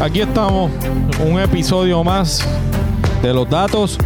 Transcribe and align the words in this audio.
aquí 0.00 0.20
estamos, 0.22 0.70
un 1.26 1.38
episodio 1.38 2.02
más 2.02 2.46
de 3.22 3.34
los 3.34 3.48
datos, 3.50 3.98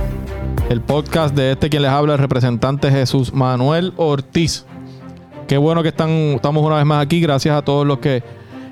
el 0.68 0.80
podcast 0.80 1.36
de 1.36 1.52
este 1.52 1.70
que 1.70 1.78
les 1.78 1.90
habla 1.90 2.14
el 2.14 2.18
representante 2.18 2.90
Jesús 2.90 3.32
Manuel 3.32 3.92
Ortiz. 3.96 4.66
Qué 5.46 5.56
bueno 5.56 5.82
que 5.82 5.90
están, 5.90 6.10
estamos 6.10 6.64
una 6.64 6.76
vez 6.76 6.84
más 6.84 7.00
aquí, 7.00 7.20
gracias 7.20 7.56
a 7.56 7.62
todos 7.62 7.86
los 7.86 7.98
que 7.98 8.24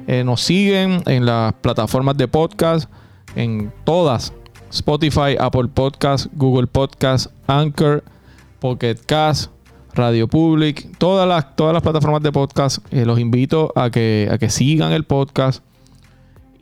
eh, 0.08 0.24
nos 0.24 0.40
siguen 0.40 1.00
en 1.06 1.24
las 1.24 1.52
plataformas 1.54 2.16
de 2.16 2.26
podcast, 2.26 2.90
en 3.36 3.72
todas, 3.84 4.32
Spotify, 4.70 5.36
Apple 5.38 5.68
Podcast, 5.72 6.26
Google 6.32 6.66
Podcast, 6.66 7.28
Anchor, 7.46 8.02
Pocket 8.58 8.96
Cast, 9.06 9.52
Radio 9.94 10.26
Public, 10.26 10.98
todas 10.98 11.28
las, 11.28 11.54
todas 11.54 11.72
las 11.72 11.82
plataformas 11.82 12.22
de 12.22 12.32
podcast. 12.32 12.78
Eh, 12.90 13.04
los 13.04 13.20
invito 13.20 13.72
a 13.76 13.90
que, 13.90 14.28
a 14.32 14.38
que 14.38 14.50
sigan 14.50 14.90
el 14.90 15.04
podcast 15.04 15.62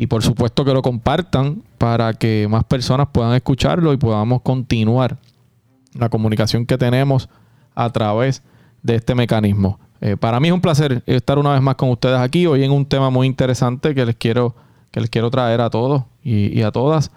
y 0.00 0.06
por 0.06 0.22
supuesto 0.22 0.64
que 0.64 0.72
lo 0.72 0.80
compartan 0.80 1.62
para 1.76 2.14
que 2.14 2.46
más 2.48 2.64
personas 2.64 3.08
puedan 3.12 3.34
escucharlo 3.34 3.92
y 3.92 3.98
podamos 3.98 4.40
continuar 4.40 5.18
la 5.92 6.08
comunicación 6.08 6.64
que 6.64 6.78
tenemos 6.78 7.28
a 7.74 7.90
través 7.90 8.42
de 8.82 8.94
este 8.94 9.14
mecanismo. 9.14 9.78
Eh, 10.00 10.16
para 10.16 10.40
mí 10.40 10.48
es 10.48 10.54
un 10.54 10.62
placer 10.62 11.02
estar 11.04 11.38
una 11.38 11.52
vez 11.52 11.60
más 11.60 11.74
con 11.74 11.90
ustedes 11.90 12.18
aquí 12.18 12.46
hoy 12.46 12.64
en 12.64 12.72
un 12.72 12.86
tema 12.86 13.10
muy 13.10 13.26
interesante 13.26 13.94
que 13.94 14.06
les 14.06 14.16
quiero, 14.16 14.54
que 14.90 15.02
les 15.02 15.10
quiero 15.10 15.30
traer 15.30 15.60
a 15.60 15.68
todos 15.68 16.04
y, 16.24 16.62
a 16.62 16.72
todas 16.72 17.10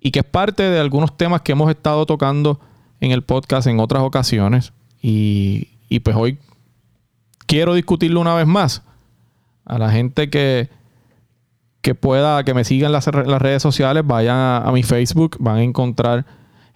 y 0.00 0.10
que 0.10 0.18
es 0.18 0.24
parte 0.24 0.64
de 0.64 0.80
algunos 0.80 1.16
temas 1.16 1.42
que 1.42 1.52
hemos 1.52 1.70
estado 1.70 2.04
tocando 2.04 2.58
en 2.98 3.12
el 3.12 3.22
podcast 3.22 3.68
en 3.68 3.78
otras 3.78 4.02
ocasiones 4.02 4.72
y, 5.00 5.68
y 5.88 6.00
pues 6.00 6.16
hoy 6.16 6.38
quiero 7.46 7.74
discutirlo 7.74 8.20
una 8.20 8.34
vez 8.34 8.48
más 8.48 8.82
a 9.64 9.78
la 9.78 9.92
gente 9.92 10.30
que, 10.30 10.68
que 11.80 11.94
pueda, 11.94 12.42
que 12.44 12.54
me 12.54 12.64
sigan 12.64 12.92
las, 12.92 13.06
las 13.06 13.42
redes 13.42 13.62
sociales, 13.62 14.02
vayan 14.06 14.36
a, 14.36 14.70
mi 14.72 14.82
Facebook, 14.82 15.36
van 15.38 15.56
a 15.56 15.62
encontrar 15.62 16.26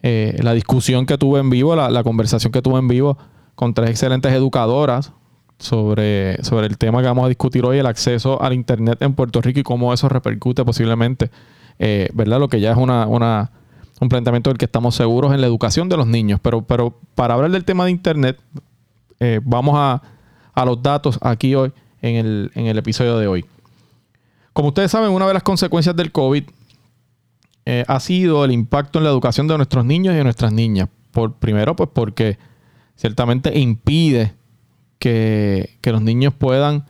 eh, 0.02 0.38
la 0.42 0.52
discusión 0.52 1.06
que 1.06 1.18
tuve 1.18 1.40
en 1.40 1.50
vivo, 1.50 1.74
la, 1.74 2.02
conversación 2.02 2.52
que 2.52 2.62
tuve 2.62 2.78
en 2.78 2.88
vivo 2.88 3.18
con 3.54 3.74
tres 3.74 3.90
excelentes 3.90 4.32
educadoras 4.32 5.12
sobre, 5.58 6.42
sobre 6.42 6.66
el 6.66 6.78
tema 6.78 7.00
que 7.00 7.08
vamos 7.08 7.24
a 7.26 7.28
discutir 7.28 7.64
hoy, 7.64 7.78
el 7.78 7.86
acceso 7.86 8.40
al 8.42 8.52
Internet 8.52 9.02
en 9.02 9.14
Puerto 9.14 9.40
Rico 9.40 9.60
y 9.60 9.62
cómo 9.62 9.92
eso 9.92 10.08
repercute 10.08 10.64
posiblemente, 10.64 11.30
eh, 11.78 12.08
¿verdad? 12.14 12.38
Lo 12.38 12.48
que 12.48 12.60
ya 12.60 12.72
es 12.72 12.76
una, 12.76 13.06
una, 13.06 13.50
un 14.00 14.08
planteamiento 14.08 14.50
del 14.50 14.58
que 14.58 14.64
estamos 14.64 14.94
seguros 14.94 15.32
en 15.32 15.40
la 15.40 15.46
educación 15.46 15.88
de 15.88 15.96
los 15.96 16.06
niños. 16.06 16.40
Pero, 16.42 16.62
pero 16.62 16.98
para 17.14 17.34
hablar 17.34 17.50
del 17.50 17.64
tema 17.64 17.84
de 17.84 17.90
Internet, 17.90 18.40
eh, 19.20 19.40
vamos 19.44 19.74
a, 19.76 20.02
a, 20.54 20.64
los 20.64 20.82
datos 20.82 21.18
aquí 21.22 21.54
hoy 21.54 21.72
en 22.00 22.16
el, 22.16 22.50
en 22.54 22.66
el 22.66 22.78
episodio 22.78 23.18
de 23.18 23.26
hoy. 23.26 23.44
Como 24.52 24.68
ustedes 24.68 24.90
saben, 24.90 25.10
una 25.10 25.26
de 25.26 25.34
las 25.34 25.42
consecuencias 25.42 25.96
del 25.96 26.12
COVID 26.12 26.44
eh, 27.64 27.84
ha 27.86 28.00
sido 28.00 28.44
el 28.44 28.52
impacto 28.52 28.98
en 28.98 29.04
la 29.04 29.10
educación 29.10 29.46
de 29.46 29.56
nuestros 29.56 29.84
niños 29.84 30.14
y 30.14 30.16
de 30.16 30.24
nuestras 30.24 30.52
niñas. 30.52 30.88
Por, 31.12 31.34
primero, 31.34 31.76
pues 31.76 31.90
porque 31.92 32.38
ciertamente 32.96 33.58
impide 33.58 34.34
que, 34.98 35.78
los 35.84 36.02
niños 36.02 36.34
puedan 36.34 36.86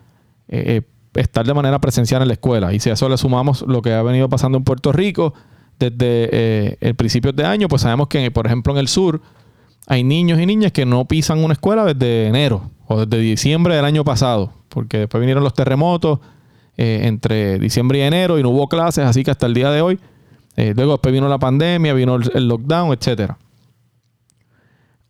eh, 0.48 0.82
eh, 1.14 1.20
estar 1.20 1.46
de 1.46 1.54
manera 1.54 1.80
presencial 1.80 2.22
en 2.22 2.28
la 2.28 2.34
escuela. 2.34 2.72
Y 2.72 2.80
si 2.80 2.90
a 2.90 2.94
eso 2.94 3.08
le 3.08 3.16
sumamos 3.16 3.62
lo 3.62 3.82
que 3.82 3.92
ha 3.92 4.02
venido 4.02 4.28
pasando 4.28 4.58
en 4.58 4.64
Puerto 4.64 4.92
Rico 4.92 5.34
desde 5.78 6.78
el 6.80 6.94
principio 6.94 7.32
de 7.32 7.44
año, 7.44 7.68
pues 7.68 7.82
sabemos 7.82 8.08
que, 8.08 8.30
por 8.30 8.46
ejemplo, 8.46 8.72
en 8.72 8.78
el 8.78 8.88
sur 8.88 9.20
hay 9.88 10.04
niños 10.04 10.40
y 10.40 10.46
niñas 10.46 10.72
que 10.72 10.86
no 10.86 11.04
pisan 11.06 11.42
una 11.42 11.54
escuela 11.54 11.84
desde 11.84 12.28
enero 12.28 12.70
o 12.86 13.04
desde 13.04 13.22
diciembre 13.22 13.74
del 13.74 13.84
año 13.84 14.04
pasado, 14.04 14.52
porque 14.68 14.98
después 14.98 15.20
vinieron 15.20 15.42
los 15.42 15.54
terremotos 15.54 16.20
eh, 16.76 17.00
entre 17.04 17.58
diciembre 17.58 17.98
y 17.98 18.02
enero 18.02 18.38
y 18.38 18.42
no 18.42 18.48
hubo 18.48 18.68
clases, 18.68 19.04
así 19.04 19.22
que 19.24 19.30
hasta 19.30 19.46
el 19.46 19.54
día 19.54 19.70
de 19.70 19.82
hoy. 19.82 20.00
Eh, 20.56 20.72
luego 20.74 20.92
después 20.92 21.12
vino 21.12 21.28
la 21.28 21.38
pandemia, 21.38 21.92
vino 21.94 22.16
el, 22.16 22.48
lockdown, 22.48 22.92
etc. 22.92 23.32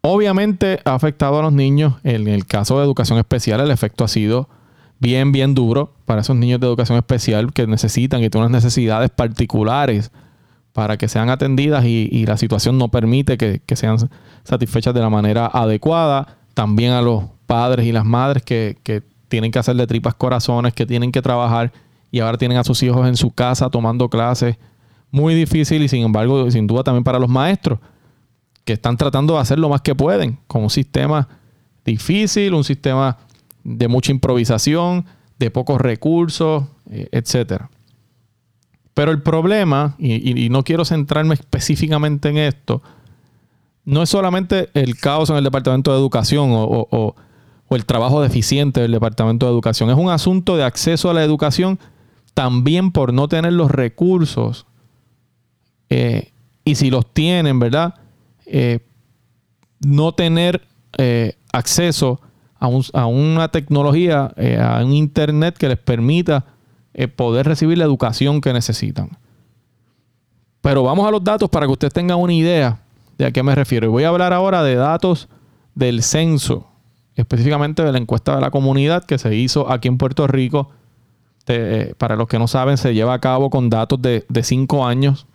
Obviamente 0.00 0.80
ha 0.84 0.94
afectado 0.94 1.38
a 1.38 1.42
los 1.42 1.52
niños. 1.52 1.94
En 2.04 2.26
el 2.26 2.46
caso 2.46 2.78
de 2.78 2.84
educación 2.84 3.18
especial, 3.18 3.60
el 3.60 3.70
efecto 3.70 4.04
ha 4.04 4.08
sido 4.08 4.48
bien, 4.98 5.32
bien 5.32 5.54
duro 5.54 5.94
para 6.04 6.20
esos 6.20 6.36
niños 6.36 6.60
de 6.60 6.66
educación 6.66 6.98
especial 6.98 7.52
que 7.52 7.66
necesitan, 7.66 8.20
que 8.20 8.30
tienen 8.30 8.48
unas 8.48 8.64
necesidades 8.64 9.10
particulares 9.10 10.10
para 10.72 10.96
que 10.96 11.06
sean 11.08 11.28
atendidas 11.28 11.84
y, 11.84 12.24
la 12.26 12.36
situación 12.36 12.78
no 12.78 12.88
permite 12.88 13.36
que, 13.36 13.76
sean 13.76 13.98
satisfechas 14.42 14.94
de 14.94 15.00
la 15.00 15.10
manera 15.10 15.46
adecuada. 15.46 16.38
También 16.54 16.92
a 16.92 17.02
los 17.02 17.24
padres 17.46 17.86
y 17.86 17.92
las 17.92 18.04
madres 18.04 18.42
que, 18.42 18.78
que 18.82 19.02
tienen 19.32 19.50
que 19.50 19.58
hacerle 19.58 19.86
tripas 19.86 20.14
corazones, 20.14 20.74
que 20.74 20.84
tienen 20.84 21.10
que 21.10 21.22
trabajar 21.22 21.72
y 22.10 22.20
ahora 22.20 22.36
tienen 22.36 22.58
a 22.58 22.64
sus 22.64 22.82
hijos 22.82 23.08
en 23.08 23.16
su 23.16 23.30
casa 23.30 23.70
tomando 23.70 24.10
clases. 24.10 24.58
Muy 25.10 25.34
difícil 25.34 25.82
y 25.82 25.88
sin 25.88 26.02
embargo, 26.02 26.50
sin 26.50 26.66
duda 26.66 26.84
también 26.84 27.02
para 27.02 27.18
los 27.18 27.30
maestros, 27.30 27.78
que 28.66 28.74
están 28.74 28.98
tratando 28.98 29.32
de 29.32 29.40
hacer 29.40 29.58
lo 29.58 29.70
más 29.70 29.80
que 29.80 29.94
pueden 29.94 30.38
con 30.46 30.64
un 30.64 30.68
sistema 30.68 31.30
difícil, 31.82 32.52
un 32.52 32.62
sistema 32.62 33.16
de 33.64 33.88
mucha 33.88 34.12
improvisación, 34.12 35.06
de 35.38 35.50
pocos 35.50 35.80
recursos, 35.80 36.64
eh, 36.90 37.08
etc. 37.12 37.62
Pero 38.92 39.12
el 39.12 39.22
problema, 39.22 39.96
y, 39.98 40.50
no 40.50 40.62
quiero 40.62 40.84
centrarme 40.84 41.32
específicamente 41.32 42.28
en 42.28 42.36
esto, 42.36 42.82
no 43.86 44.02
es 44.02 44.10
solamente 44.10 44.68
el 44.74 44.98
caos 44.98 45.30
en 45.30 45.36
el 45.36 45.44
Departamento 45.44 45.90
de 45.90 45.98
Educación 45.98 46.50
o 46.52 47.16
el 47.76 47.86
trabajo 47.86 48.22
deficiente 48.22 48.80
del 48.80 48.92
Departamento 48.92 49.46
de 49.46 49.52
Educación. 49.52 49.90
Es 49.90 49.96
un 49.96 50.10
asunto 50.10 50.56
de 50.56 50.64
acceso 50.64 51.10
a 51.10 51.14
la 51.14 51.22
educación 51.22 51.78
también 52.34 52.92
por 52.92 53.12
no 53.12 53.28
tener 53.28 53.52
los 53.52 53.70
recursos. 53.70 54.66
Eh, 55.90 56.32
y 56.64 56.74
si 56.76 56.90
los 56.90 57.12
tienen, 57.12 57.58
¿verdad? 57.58 57.94
Eh, 58.46 58.80
no 59.80 60.12
tener 60.12 60.62
eh, 60.98 61.36
acceso 61.52 62.20
a, 62.58 62.68
una 63.06 63.48
tecnología, 63.48 64.32
a 64.60 64.84
un 64.84 64.92
Internet 64.92 65.56
que 65.58 65.68
les 65.68 65.78
permita 65.78 66.44
poder 67.16 67.46
recibir 67.46 67.76
la 67.76 67.84
educación 67.84 68.40
que 68.40 68.52
necesitan. 68.52 69.10
Pero 70.60 70.84
vamos 70.84 71.06
a 71.08 71.10
los 71.10 71.24
datos 71.24 71.50
para 71.50 71.66
que 71.66 71.72
ustedes 71.72 71.92
tengan 71.92 72.18
una 72.18 72.32
idea 72.32 72.78
de 73.18 73.26
a 73.26 73.32
qué 73.32 73.42
me 73.42 73.54
refiero. 73.56 73.86
Y 73.86 73.90
voy 73.90 74.04
a 74.04 74.10
hablar 74.10 74.32
ahora 74.32 74.62
de 74.62 74.76
datos 74.76 75.28
del 75.74 76.04
censo 76.04 76.71
específicamente 77.16 77.82
de 77.82 77.92
la 77.92 77.98
encuesta 77.98 78.34
de 78.34 78.40
la 78.40 78.50
comunidad 78.50 79.04
que 79.04 79.18
se 79.18 79.34
hizo 79.34 79.70
aquí 79.70 79.88
en 79.88 79.98
Puerto 79.98 80.26
Rico. 80.26 80.70
Eh, 81.48 81.92
para 81.98 82.16
los 82.16 82.28
que 82.28 82.38
no 82.38 82.48
saben, 82.48 82.78
se 82.78 82.94
lleva 82.94 83.12
a 83.14 83.20
cabo 83.20 83.50
con 83.50 83.68
datos 83.68 84.00
de, 84.00 84.24
cinco 84.42 84.86
años. 84.86 85.26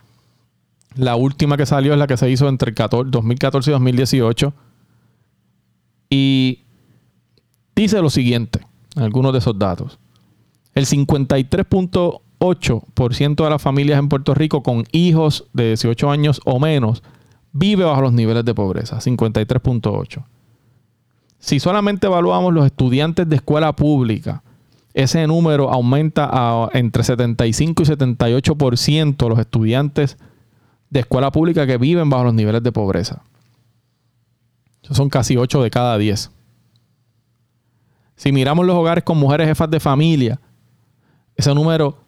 La 0.96 1.16
última 1.16 1.58
que 1.58 1.66
salió 1.66 1.92
es 1.94 2.00
la 2.00 2.08
que 2.08 2.18
se 2.18 2.30
hizo 2.30 2.48
entre 2.48 2.74
2014 2.74 3.70
y 3.70 3.74
2018. 3.74 4.54
Y 6.10 6.62
dice 7.76 8.02
lo 8.02 8.10
siguiente, 8.10 8.62
algunos 8.96 9.34
de 9.34 9.40
esos 9.40 9.60
datos. 9.60 10.00
El 10.74 10.86
53.8% 10.86 13.44
de 13.44 13.50
las 13.50 13.62
familias 13.62 14.00
en 14.00 14.08
Puerto 14.10 14.34
Rico 14.34 14.64
con 14.64 14.86
hijos 14.92 15.46
de 15.54 15.68
18 15.68 16.10
años 16.10 16.42
o 16.46 16.60
menos 16.60 17.04
vive 17.52 17.84
bajo 17.84 18.02
los 18.02 18.14
niveles 18.14 18.46
de 18.46 18.56
pobreza. 18.56 19.00
53.8%. 19.00 20.24
Si 21.40 21.60
solamente 21.60 22.08
evaluamos 22.08 22.54
los 22.54 22.66
estudiantes 22.66 23.30
de 23.30 23.36
escuela 23.36 23.76
pública, 23.76 24.44
ese 24.94 25.28
número 25.28 25.72
aumenta 25.72 26.28
a 26.32 26.70
entre 26.74 27.04
75 27.04 27.84
y 27.84 27.86
78% 27.86 29.30
los 29.30 29.40
estudiantes 29.40 30.18
de 30.90 31.02
escuela 31.02 31.32
pública 31.32 31.68
que 31.68 31.78
viven 31.78 32.10
bajo 32.10 32.24
los 32.24 32.34
niveles 32.34 32.64
de 32.64 32.72
pobreza. 32.72 33.22
son 34.90 35.10
casi 35.10 35.38
8 35.38 35.62
de 35.62 35.70
cada 35.70 35.98
10. 35.98 36.32
Si 38.16 38.32
miramos 38.32 38.66
los 38.66 38.76
hogares 38.76 39.04
con 39.04 39.18
mujeres 39.18 39.48
jefas 39.48 39.70
de 39.70 39.80
familia, 39.80 40.40
ese 41.36 41.54
número 41.54 42.00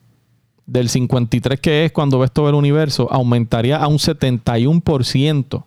del 0.66 0.90
53 0.90 1.60
que 1.60 1.86
es 1.86 1.92
cuando 1.92 2.18
ves 2.18 2.31
todo 2.31 2.50
el 2.50 2.56
universo 2.56 3.08
aumentaría 3.12 3.78
a 3.78 3.88
un 3.88 3.98
71% 3.98 5.64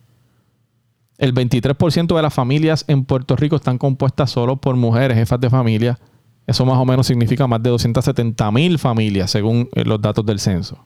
el 1.19 1.35
23% 1.35 2.17
de 2.17 2.23
las 2.23 2.35
familias 2.35 2.85
en 2.89 3.05
Puerto 3.05 3.37
Rico 3.37 3.57
están 3.57 3.79
compuestas 3.79 4.31
solo 4.31 4.57
por 4.57 4.77
mujeres, 4.77 5.17
jefas 5.17 5.41
de 5.41 5.51
familia. 5.51 5.99
Eso 6.47 6.65
más 6.67 6.79
o 6.79 6.85
menos 6.85 7.07
significa 7.07 7.47
más 7.47 7.63
de 7.63 7.71
270 7.71 8.51
mil 8.51 8.79
familias, 8.79 9.31
según 9.31 9.69
eh, 9.75 9.85
los 9.85 10.01
datos 10.01 10.27
del 10.27 10.41
censo. 10.41 10.85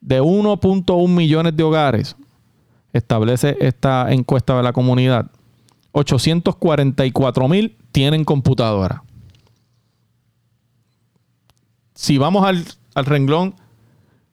De 0.00 0.20
1.1 0.20 1.08
millones 1.08 1.56
de 1.56 1.62
hogares, 1.62 2.16
establece 2.92 3.56
esta 3.60 4.12
encuesta 4.12 4.56
de 4.56 4.62
la 4.62 4.72
comunidad, 4.72 5.30
844 5.92 7.48
mil 7.48 7.76
tienen 7.92 8.24
computadora. 8.24 9.02
Si 11.94 12.18
vamos 12.18 12.44
al, 12.46 12.64
al 12.94 13.06
renglón 13.06 13.54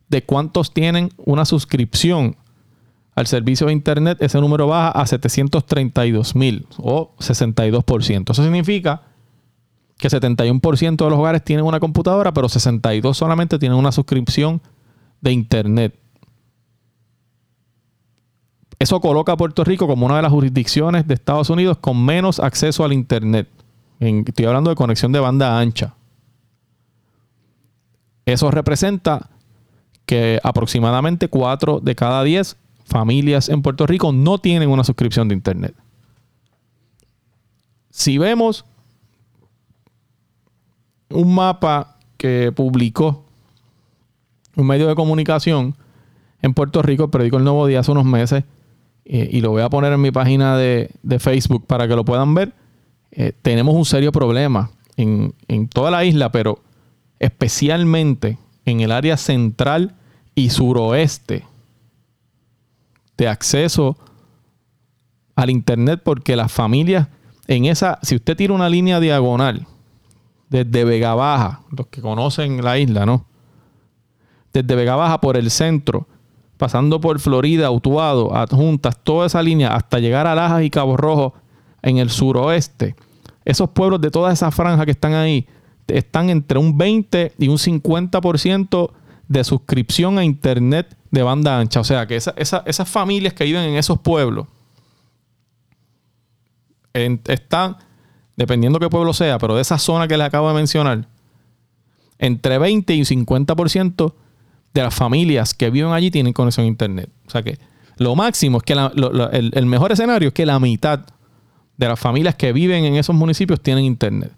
de 0.09 0.23
cuántos 0.23 0.73
tienen 0.73 1.09
una 1.17 1.45
suscripción 1.45 2.35
al 3.15 3.27
servicio 3.27 3.67
de 3.67 3.73
Internet, 3.73 4.17
ese 4.21 4.39
número 4.41 4.67
baja 4.67 4.91
a 4.91 5.07
732 5.07 6.35
mil 6.35 6.67
o 6.77 7.15
62%. 7.19 8.31
Eso 8.31 8.43
significa 8.43 9.03
que 9.97 10.09
71% 10.09 10.97
de 10.97 11.09
los 11.09 11.19
hogares 11.19 11.43
tienen 11.43 11.65
una 11.65 11.79
computadora, 11.79 12.33
pero 12.33 12.49
62% 12.49 13.13
solamente 13.13 13.57
tienen 13.57 13.77
una 13.77 13.93
suscripción 13.93 14.61
de 15.21 15.31
Internet. 15.31 15.95
Eso 18.77 18.99
coloca 18.99 19.31
a 19.31 19.37
Puerto 19.37 19.63
Rico 19.63 19.87
como 19.87 20.05
una 20.05 20.17
de 20.17 20.21
las 20.21 20.31
jurisdicciones 20.31 21.07
de 21.07 21.13
Estados 21.13 21.49
Unidos 21.49 21.77
con 21.77 22.03
menos 22.03 22.41
acceso 22.41 22.83
al 22.83 22.91
Internet. 22.91 23.47
estoy 24.01 24.45
hablando 24.45 24.69
de 24.69 24.75
conexión 24.75 25.13
de 25.13 25.21
banda 25.21 25.57
ancha. 25.57 25.95
Eso 28.25 28.51
representa 28.51 29.29
que 30.05 30.41
aproximadamente 30.43 31.29
4 31.29 31.79
de 31.79 31.95
cada 31.95 32.21
10 32.23 32.57
familias 32.85 33.49
en 33.49 33.61
Puerto 33.61 33.85
Rico 33.85 34.11
no 34.11 34.37
tienen 34.37 34.69
una 34.69 34.83
suscripción 34.83 35.27
de 35.27 35.35
Internet. 35.35 35.75
Si 37.89 38.17
vemos 38.17 38.65
un 41.09 41.33
mapa 41.33 41.97
que 42.17 42.51
publicó 42.51 43.25
un 44.55 44.67
medio 44.67 44.87
de 44.87 44.95
comunicación 44.95 45.75
en 46.41 46.53
Puerto 46.53 46.81
Rico, 46.81 47.05
el 47.05 47.09
periódico 47.09 47.37
El 47.37 47.43
Nuevo 47.43 47.67
Día, 47.67 47.79
hace 47.79 47.91
unos 47.91 48.05
meses, 48.05 48.43
eh, 49.05 49.29
y 49.31 49.41
lo 49.41 49.51
voy 49.51 49.61
a 49.61 49.69
poner 49.69 49.91
en 49.93 50.01
mi 50.01 50.11
página 50.11 50.57
de, 50.57 50.89
Facebook 51.19 51.65
para 51.65 51.87
que 51.87 51.95
lo 51.95 52.05
puedan 52.05 52.33
ver, 52.33 52.53
eh, 53.11 53.33
tenemos 53.41 53.75
un 53.75 53.85
serio 53.85 54.11
problema 54.11 54.71
en, 54.97 55.33
en 55.47 55.67
toda 55.67 55.91
la 55.91 56.05
isla, 56.05 56.31
pero 56.31 56.59
especialmente 57.19 58.37
en 58.65 58.81
el 58.81 58.91
área 58.91 59.17
central 59.17 59.95
y 60.35 60.49
suroeste 60.49 61.43
de 63.17 63.27
acceso 63.27 63.97
al 65.35 65.49
Internet, 65.49 66.01
porque 66.03 66.35
las 66.35 66.51
familias 66.51 67.07
en 67.47 67.65
esa, 67.65 67.99
si 68.01 68.15
usted 68.15 68.35
tira 68.35 68.53
una 68.53 68.69
línea 68.69 68.99
diagonal 68.99 69.67
desde 70.49 70.83
Vega 70.83 71.13
Baja, 71.13 71.61
los 71.71 71.87
que 71.87 72.01
conocen 72.01 72.63
la 72.63 72.77
isla, 72.77 73.05
¿no? 73.05 73.25
Desde 74.53 74.75
Vega 74.75 74.95
Baja 74.95 75.21
por 75.21 75.37
el 75.37 75.51
centro, 75.51 76.07
pasando 76.57 76.99
por 77.01 77.19
Florida, 77.19 77.69
Utuado, 77.71 78.35
Adjuntas, 78.35 78.97
toda 79.03 79.27
esa 79.27 79.43
línea 79.43 79.75
hasta 79.75 79.99
llegar 79.99 80.27
a 80.27 80.35
Lajas 80.35 80.63
y 80.63 80.69
Cabo 80.69 80.97
Rojo 80.97 81.33
en 81.81 81.97
el 81.97 82.09
suroeste. 82.09 82.95
Esos 83.43 83.69
pueblos 83.69 84.01
de 84.01 84.11
toda 84.11 84.33
esa 84.33 84.49
franja 84.51 84.85
que 84.85 84.91
están 84.91 85.13
ahí 85.13 85.47
están 85.87 86.29
entre 86.29 86.57
un 86.57 86.77
20 86.77 87.33
y 87.37 87.47
un 87.47 87.57
50% 87.57 88.91
de 89.27 89.43
suscripción 89.43 90.17
a 90.17 90.23
internet 90.23 90.95
de 91.11 91.23
banda 91.23 91.59
ancha. 91.59 91.79
O 91.79 91.83
sea 91.83 92.07
que 92.07 92.15
esas 92.15 92.89
familias 92.89 93.33
que 93.33 93.45
viven 93.45 93.63
en 93.63 93.75
esos 93.75 93.99
pueblos 93.99 94.47
están, 96.93 97.77
dependiendo 98.35 98.79
qué 98.79 98.89
pueblo 98.89 99.13
sea, 99.13 99.37
pero 99.37 99.55
de 99.55 99.61
esa 99.61 99.77
zona 99.77 100.07
que 100.07 100.17
les 100.17 100.27
acabo 100.27 100.47
de 100.47 100.55
mencionar, 100.55 101.07
entre 102.19 102.57
20 102.57 102.93
y 102.93 103.01
50% 103.01 104.13
de 104.73 104.81
las 104.81 104.93
familias 104.93 105.53
que 105.53 105.69
viven 105.69 105.91
allí 105.91 106.11
tienen 106.11 106.33
conexión 106.33 106.65
a 106.65 106.67
internet. 106.67 107.09
O 107.27 107.29
sea 107.29 107.43
que 107.43 107.57
lo 107.97 108.15
máximo 108.15 108.57
es 108.57 108.63
que 108.63 108.73
el, 108.73 109.65
mejor 109.65 109.91
escenario 109.91 110.29
es 110.29 110.33
que 110.33 110.45
la 110.45 110.59
mitad 110.59 111.05
de 111.77 111.87
las 111.87 111.99
familias 111.99 112.35
que 112.35 112.53
viven 112.53 112.85
en 112.85 112.95
esos 112.95 113.15
municipios 113.15 113.61
tienen 113.61 113.85
internet. 113.85 114.31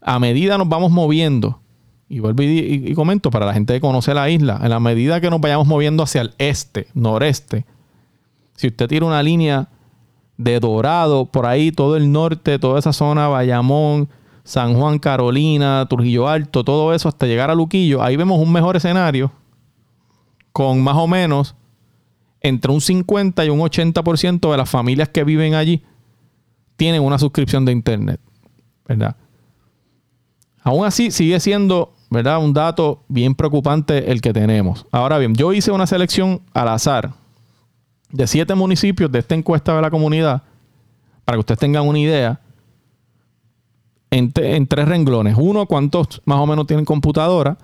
A 0.00 0.18
medida 0.18 0.58
nos 0.58 0.68
vamos 0.68 0.90
moviendo, 0.90 1.60
y 2.08 2.20
vuelvo 2.20 2.42
y, 2.42 2.94
comento 2.94 3.30
para 3.30 3.46
la 3.46 3.54
gente 3.54 3.74
que 3.74 3.80
conoce 3.80 4.14
la 4.14 4.30
isla, 4.30 4.60
en 4.62 4.70
la 4.70 4.80
medida 4.80 5.20
que 5.20 5.30
nos 5.30 5.40
vayamos 5.40 5.66
moviendo 5.66 6.02
hacia 6.02 6.22
el 6.22 6.34
este, 6.38 6.86
noreste, 6.94 7.64
si 8.54 8.68
usted 8.68 8.88
tira 8.88 9.04
una 9.04 9.22
línea 9.22 9.68
de 10.36 10.60
Dorado, 10.60 11.26
por 11.26 11.46
ahí 11.46 11.72
todo 11.72 11.96
el 11.96 12.12
norte, 12.12 12.58
toda 12.58 12.78
esa 12.78 12.92
zona, 12.92 13.28
Bayamón, 13.28 14.08
San 14.44 14.74
Juan, 14.74 14.98
Carolina, 14.98 15.86
Trujillo 15.88 16.28
Alto, 16.28 16.62
todo 16.64 16.94
eso 16.94 17.08
hasta 17.08 17.26
llegar 17.26 17.50
a 17.50 17.54
Luquillo, 17.54 18.02
ahí 18.02 18.16
vemos 18.16 18.38
un 18.38 18.52
mejor 18.52 18.76
escenario 18.76 19.32
con 20.52 20.82
más 20.82 20.96
o 20.96 21.06
menos 21.06 21.54
entre 22.40 22.70
un 22.70 22.80
50 22.80 23.44
y 23.44 23.48
un 23.48 23.58
80% 23.58 24.50
de 24.50 24.56
las 24.56 24.70
familias 24.70 25.08
que 25.08 25.24
viven 25.24 25.54
allí 25.54 25.82
tienen 26.76 27.02
una 27.02 27.18
suscripción 27.18 27.64
de 27.64 27.72
internet, 27.72 28.20
¿verdad? 28.86 29.16
Aún 30.62 30.84
así 30.84 31.10
sigue 31.10 31.40
siendo, 31.40 31.94
¿verdad? 32.10 32.38
Un 32.38 32.52
dato 32.52 33.02
bien 33.08 33.34
preocupante 33.34 34.10
el 34.10 34.20
que 34.20 34.32
tenemos. 34.32 34.86
Ahora 34.90 35.18
bien, 35.18 35.34
yo 35.34 35.52
hice 35.52 35.70
una 35.70 35.86
selección 35.86 36.40
al 36.52 36.68
azar 36.68 37.12
de 38.10 38.26
siete 38.26 38.54
municipios 38.54 39.10
de 39.10 39.18
esta 39.18 39.34
encuesta 39.34 39.74
de 39.74 39.82
la 39.82 39.90
comunidad, 39.90 40.42
para 41.24 41.36
que 41.36 41.40
ustedes 41.40 41.58
tengan 41.58 41.86
una 41.86 41.98
idea, 41.98 42.40
en, 44.10 44.32
tres 44.66 44.88
renglones. 44.88 45.36
Uno, 45.36 45.66
cuántos 45.66 46.22
más 46.24 46.38
o 46.38 46.46
menos 46.46 46.66
tienen 46.66 46.84
computadora, 46.84 47.58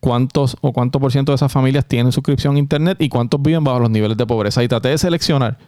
cuántos 0.00 0.56
o 0.60 0.72
cuánto 0.72 1.00
por 1.00 1.10
ciento 1.10 1.32
de 1.32 1.36
esas 1.36 1.50
familias 1.50 1.86
tienen 1.86 2.12
suscripción 2.12 2.56
a 2.56 2.58
internet 2.58 2.98
y 3.00 3.08
cuántos 3.08 3.40
viven 3.42 3.64
bajo 3.64 3.80
los 3.80 3.90
niveles 3.90 4.16
de 4.16 4.26
pobreza. 4.26 4.62
Y 4.62 4.68
traté 4.68 4.90
de 4.90 4.98
seleccionar 4.98 5.58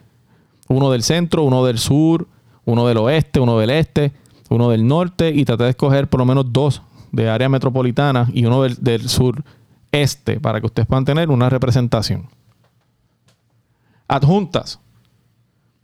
uno 0.67 0.91
del 0.91 1.03
centro, 1.03 1.43
uno 1.43 1.65
del 1.65 1.79
sur, 1.79 2.27
uno 2.65 2.87
del 2.87 2.97
oeste, 2.97 3.39
uno 3.39 3.57
del 3.57 3.71
este, 3.71 4.13
uno 4.49 4.69
del 4.69 4.87
norte 4.87 5.29
y 5.29 5.45
traté 5.45 5.63
de 5.63 5.71
escoger 5.71 6.07
por 6.07 6.19
lo 6.19 6.25
menos 6.25 6.53
dos 6.53 6.81
de 7.11 7.29
área 7.29 7.49
metropolitana 7.49 8.29
y 8.33 8.45
uno 8.45 8.63
del, 8.63 8.75
del 8.75 9.09
sur 9.09 9.43
este 9.91 10.39
para 10.39 10.59
que 10.59 10.67
ustedes 10.67 10.87
puedan 10.87 11.05
tener 11.05 11.29
una 11.29 11.49
representación 11.49 12.27
adjuntas 14.09 14.79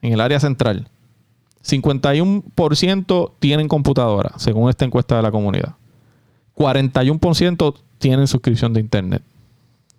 en 0.02 0.12
el 0.12 0.20
área 0.20 0.42
central. 0.42 0.90
51% 1.64 3.32
tienen 3.40 3.68
computadora, 3.68 4.34
según 4.38 4.70
esta 4.70 4.84
encuesta 4.84 5.16
de 5.16 5.22
la 5.22 5.32
comunidad. 5.32 5.76
41% 6.56 7.76
tienen 7.98 8.28
suscripción 8.28 8.74
de 8.74 8.82
Internet. 8.82 9.24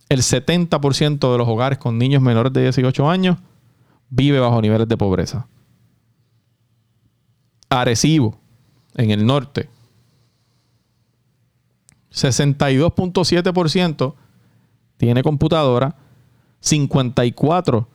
El 0.08 0.20
70% 0.20 1.32
de 1.32 1.38
los 1.38 1.48
hogares 1.48 1.78
con 1.78 1.98
niños 1.98 2.22
menores 2.22 2.52
de 2.52 2.62
18 2.62 3.08
años 3.08 3.38
vive 4.10 4.38
bajo 4.38 4.60
niveles 4.60 4.86
de 4.86 4.96
pobreza. 4.96 5.46
Arecibo, 7.68 8.38
en 8.94 9.10
el 9.10 9.26
norte. 9.26 9.68
62.7% 12.16 14.14
tiene 14.96 15.22
computadora. 15.22 15.94
54% 16.62 17.86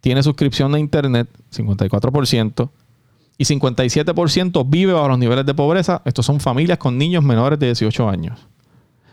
tiene 0.00 0.22
suscripción 0.22 0.72
de 0.72 0.80
Internet, 0.80 1.28
54%, 1.50 2.68
y 3.38 3.44
57% 3.44 4.64
vive 4.68 4.92
bajo 4.92 5.08
los 5.08 5.18
niveles 5.18 5.46
de 5.46 5.54
pobreza. 5.54 6.02
Estos 6.04 6.26
son 6.26 6.40
familias 6.40 6.76
con 6.76 6.98
niños 6.98 7.24
menores 7.24 7.58
de 7.58 7.66
18 7.66 8.08
años. 8.10 8.38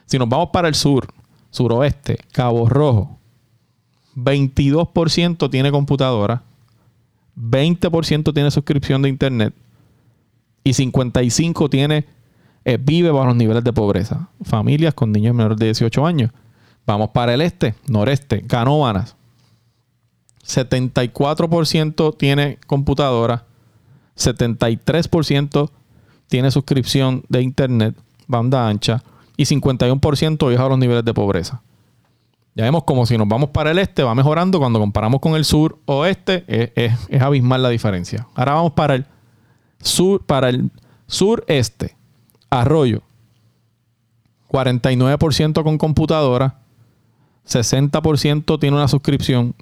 Si 0.05 0.19
nos 0.19 0.27
vamos 0.27 0.49
para 0.51 0.67
el 0.67 0.75
sur, 0.75 1.07
suroeste, 1.49 2.17
Cabo 2.33 2.67
Rojo, 2.67 3.17
22% 4.17 5.49
tiene 5.49 5.71
computadora, 5.71 6.43
20% 7.39 8.33
tiene 8.33 8.51
suscripción 8.51 9.01
de 9.01 9.07
Internet 9.07 9.53
y 10.65 10.71
55% 10.71 11.69
tiene, 11.69 12.05
eh, 12.63 12.77
vive 12.79 13.11
bajo 13.11 13.25
los 13.25 13.35
niveles 13.35 13.63
de 13.63 13.73
pobreza. 13.73 14.29
Familias 14.43 14.93
con 14.93 15.11
niños 15.11 15.35
menores 15.35 15.57
de 15.57 15.65
18 15.65 16.05
años. 16.05 16.31
Vamos 16.85 17.09
para 17.09 17.33
el 17.33 17.41
este, 17.41 17.75
noreste, 17.87 18.41
Canóvanas, 18.41 19.15
74% 20.45 22.17
tiene 22.17 22.57
computadora, 22.67 23.45
73% 24.17 25.69
tiene 26.27 26.51
suscripción 26.51 27.23
de 27.29 27.41
internet, 27.41 27.95
banda 28.27 28.67
ancha, 28.67 29.03
y 29.37 29.45
51% 29.45 30.49
viaja 30.49 30.65
a 30.65 30.69
los 30.69 30.77
niveles 30.77 31.05
de 31.05 31.13
pobreza. 31.13 31.61
Ya 32.53 32.65
vemos 32.65 32.83
como 32.83 33.05
si 33.05 33.17
nos 33.17 33.27
vamos 33.27 33.49
para 33.51 33.71
el 33.71 33.79
este, 33.79 34.03
va 34.03 34.13
mejorando. 34.13 34.59
Cuando 34.59 34.79
comparamos 34.79 35.21
con 35.21 35.35
el 35.35 35.45
sur 35.45 35.79
oeste, 35.85 36.43
es, 36.47 36.93
es 37.07 37.21
abismal 37.21 37.63
la 37.63 37.69
diferencia. 37.69 38.27
Ahora 38.35 38.55
vamos 38.55 38.73
para 38.73 38.95
el 38.95 39.05
sur, 39.81 40.25
para 40.25 40.49
el 40.49 40.69
sureste. 41.07 41.95
Arroyo. 42.51 43.01
49% 44.49 45.63
con 45.63 45.77
computadora. 45.79 46.59
60% 47.47 48.59
tiene 48.59 48.77
una 48.77 48.87
suscripción 48.87 49.55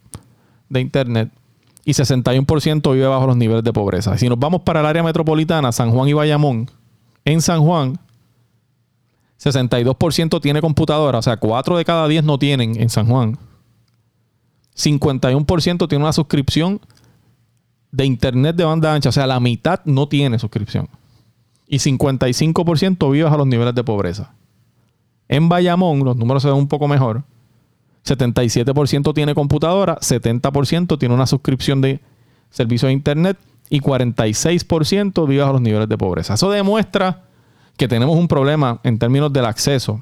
de 0.68 0.82
Internet 0.82 1.32
y 1.86 1.94
61% 1.94 2.94
vive 2.94 3.08
bajo 3.08 3.28
los 3.28 3.38
niveles 3.38 3.64
de 3.64 3.72
pobreza. 3.72 4.18
Si 4.18 4.28
nos 4.28 4.38
vamos 4.38 4.62
para 4.62 4.82
el 4.82 4.86
área 4.86 5.04
metropolitana, 5.04 5.72
San 5.72 5.92
Juan 5.92 6.10
y 6.10 6.14
Bayamón, 6.14 6.70
en 7.26 7.42
San 7.42 7.62
Juan, 7.62 8.00
62% 9.40 10.42
tiene 10.42 10.62
computadora, 10.62 11.20
o 11.20 11.22
sea, 11.22 11.38
4 11.38 11.78
de 11.78 11.86
cada 11.86 12.08
10 12.08 12.24
no 12.26 12.38
tienen 12.38 12.80
en 12.80 12.90
San 12.90 13.08
Juan. 13.08 13.38
51% 14.76 15.88
tiene 15.88 16.04
una 16.04 16.14
suscripción 16.14 16.82
de 17.92 18.06
internet 18.06 18.56
de 18.56 18.66
banda 18.66 18.94
ancha, 18.94 19.10
o 19.10 19.14
sea, 19.14 19.28
la 19.28 19.40
mitad 19.40 19.82
no 19.86 20.08
tiene 20.08 20.38
suscripción. 20.40 20.90
Y 21.70 21.78
55% 21.78 23.12
vive 23.12 23.24
bajo 23.24 23.38
los 23.38 23.48
niveles 23.48 23.74
de 23.74 23.84
pobreza. 23.84 24.34
En 25.30 25.48
Bayamón, 25.48 26.04
los 26.04 26.18
números 26.18 26.44
se 26.44 26.50
ven 26.50 26.58
un 26.58 26.68
poco 26.68 26.88
mejor. 26.88 27.24
77% 28.04 29.14
tiene 29.14 29.36
computadora, 29.36 29.98
70% 30.00 30.98
tiene 30.98 31.14
una 31.14 31.28
suscripción 31.28 31.80
de 31.80 32.02
servicio 32.50 32.88
de 32.88 32.94
internet 32.94 33.38
y 33.70 33.80
46% 33.82 35.28
vive 35.28 35.44
a 35.44 35.52
los 35.52 35.62
niveles 35.62 35.88
de 35.88 35.98
pobreza. 35.98 36.34
Eso 36.34 36.50
demuestra 36.50 37.24
que 37.78 37.88
tenemos 37.88 38.18
un 38.18 38.28
problema 38.28 38.80
en 38.84 39.00
términos 39.00 39.32
del 39.32 39.46
acceso 39.46 40.02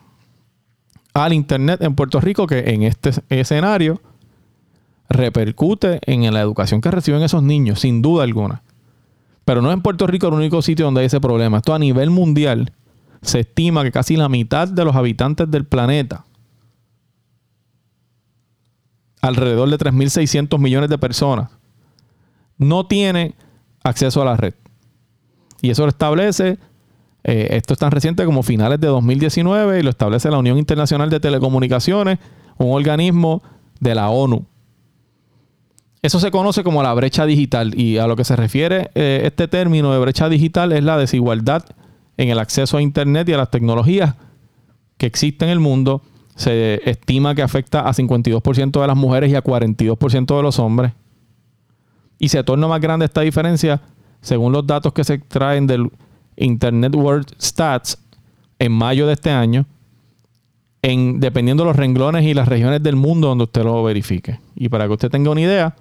al 1.13 1.33
Internet 1.33 1.81
en 1.81 1.95
Puerto 1.95 2.19
Rico 2.19 2.47
que 2.47 2.59
en 2.59 2.83
este 2.83 3.11
escenario 3.29 4.01
repercute 5.09 5.99
en 6.05 6.31
la 6.33 6.41
educación 6.41 6.81
que 6.81 6.91
reciben 6.91 7.21
esos 7.23 7.43
niños, 7.43 7.81
sin 7.81 8.01
duda 8.01 8.23
alguna. 8.23 8.63
Pero 9.47 9.61
no 9.61 9.69
es 9.69 9.75
en 9.75 9.81
Puerto 9.81 10.05
Rico 10.07 10.27
el 10.27 10.33
único 10.33 10.61
sitio 10.61 10.83
donde 10.83 10.99
hay 10.99 11.05
ese 11.05 11.21
problema. 11.21 11.59
Esto 11.59 11.73
a 11.73 11.79
nivel 11.79 12.09
mundial 12.09 12.73
se 13.21 13.39
estima 13.39 13.81
que 13.81 13.93
casi 13.93 14.17
la 14.17 14.27
mitad 14.27 14.67
de 14.67 14.83
los 14.83 14.93
habitantes 14.93 15.49
del 15.49 15.63
planeta, 15.63 16.25
alrededor 19.21 19.69
de 19.69 19.77
3.600 19.77 20.59
millones 20.59 20.89
de 20.89 20.97
personas, 20.97 21.49
no 22.57 22.87
tiene 22.87 23.35
acceso 23.85 24.21
a 24.21 24.25
la 24.25 24.35
red. 24.35 24.53
Y 25.61 25.69
eso 25.69 25.83
lo 25.83 25.89
establece, 25.89 26.59
eh, 27.23 27.47
esto 27.51 27.73
es 27.73 27.79
tan 27.79 27.91
reciente 27.91 28.25
como 28.25 28.43
finales 28.43 28.81
de 28.81 28.87
2019, 28.87 29.79
y 29.79 29.81
lo 29.81 29.91
establece 29.91 30.29
la 30.29 30.39
Unión 30.39 30.57
Internacional 30.57 31.09
de 31.09 31.21
Telecomunicaciones, 31.21 32.19
un 32.57 32.73
organismo 32.73 33.41
de 33.79 33.95
la 33.95 34.09
ONU. 34.09 34.45
Eso 36.01 36.19
se 36.19 36.31
conoce 36.31 36.63
como 36.63 36.83
la 36.83 36.93
brecha 36.93 37.25
digital 37.25 37.79
y 37.79 37.97
a 37.97 38.07
lo 38.07 38.15
que 38.15 38.23
se 38.23 38.35
refiere 38.35 38.91
eh, 38.93 39.21
este 39.25 39.47
término 39.47 39.91
de 39.91 39.99
brecha 39.99 40.29
digital 40.29 40.71
es 40.71 40.83
la 40.83 40.97
desigualdad 40.97 41.65
en 42.17 42.29
el 42.29 42.39
acceso 42.39 42.77
a 42.77 42.81
Internet 42.81 43.27
y 43.29 43.33
a 43.33 43.37
las 43.37 43.51
tecnologías 43.51 44.15
que 44.97 45.05
existen 45.05 45.49
en 45.49 45.53
el 45.53 45.59
mundo. 45.59 46.01
Se 46.35 46.87
estima 46.87 47.33
que 47.33 47.41
afecta 47.41 47.81
a 47.81 47.93
52% 47.93 48.79
de 48.79 48.87
las 48.87 48.95
mujeres 48.95 49.31
y 49.31 49.35
a 49.35 49.43
42% 49.43 50.37
de 50.37 50.43
los 50.43 50.59
hombres. 50.59 50.93
Y 52.19 52.29
se 52.29 52.43
torna 52.43 52.67
más 52.67 52.79
grande 52.79 53.05
esta 53.05 53.21
diferencia 53.21 53.81
según 54.21 54.51
los 54.51 54.65
datos 54.65 54.93
que 54.93 55.03
se 55.03 55.15
extraen 55.15 55.67
del 55.67 55.91
Internet 56.35 56.95
World 56.95 57.27
Stats 57.41 57.97
en 58.59 58.71
mayo 58.71 59.07
de 59.07 59.13
este 59.13 59.29
año, 59.29 59.65
en, 60.81 61.19
dependiendo 61.19 61.63
de 61.63 61.69
los 61.69 61.75
renglones 61.75 62.23
y 62.23 62.33
las 62.33 62.47
regiones 62.47 62.81
del 62.81 62.95
mundo 62.95 63.27
donde 63.27 63.45
usted 63.45 63.63
lo 63.63 63.83
verifique. 63.83 64.39
Y 64.55 64.69
para 64.69 64.85
que 64.87 64.93
usted 64.93 65.09
tenga 65.09 65.31
una 65.31 65.41
idea, 65.41 65.75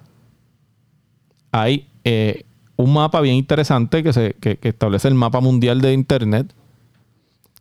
hay 1.51 1.87
eh, 2.03 2.45
un 2.75 2.93
mapa 2.93 3.21
bien 3.21 3.35
interesante 3.35 4.03
que, 4.03 4.13
se, 4.13 4.35
establece 4.61 5.07
el 5.07 5.15
mapa 5.15 5.39
mundial 5.41 5.81
de 5.81 5.93
Internet, 5.93 6.53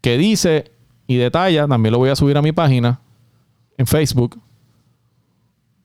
que 0.01 0.19
dice 0.19 0.71
y 1.07 1.17
detalla, 1.17 1.67
también 1.67 1.93
lo 1.93 1.99
voy 1.99 2.11
a 2.11 2.17
subir 2.17 2.37
a 2.37 2.43
mi 2.43 2.53
página 2.53 3.01
en 3.79 3.87
Facebook, 3.87 4.39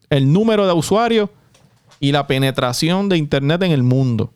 el 0.09 0.31
número 0.31 0.67
de 0.67 0.73
usuarios 0.73 1.29
y 1.99 2.11
la 2.11 2.27
penetración 2.27 3.07
de 3.07 3.17
Internet 3.17 3.61
en 3.63 3.71
el 3.71 3.83
mundo 3.83 4.31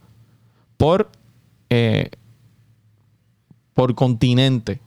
por, 0.78 1.10
eh, 1.70 2.10
por 3.74 3.96
continente. 3.96 4.80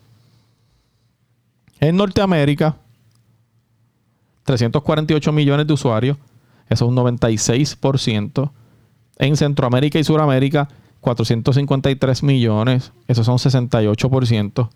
En 1.80 1.96
Norteamérica, 1.96 2.76
348 4.44 5.32
millones 5.32 5.66
de 5.66 5.72
usuarios, 5.72 6.16
eso 6.68 6.84
es 6.84 6.88
un 6.88 6.96
96%. 6.96 8.50
En 9.18 9.36
Centroamérica 9.36 9.98
y 9.98 10.04
Sudamérica, 10.04 10.68
453 11.00 12.22
millones, 12.22 12.92
eso 13.08 13.24
son 13.24 13.36
68%. 13.38 14.68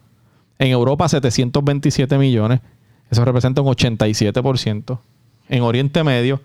En 0.59 0.69
Europa, 0.69 1.09
727 1.09 2.19
millones, 2.19 2.61
eso 3.11 3.25
representa 3.25 3.63
un 3.63 3.69
87%. 3.69 4.99
En 5.49 5.63
Oriente 5.63 6.05
Medio, 6.05 6.41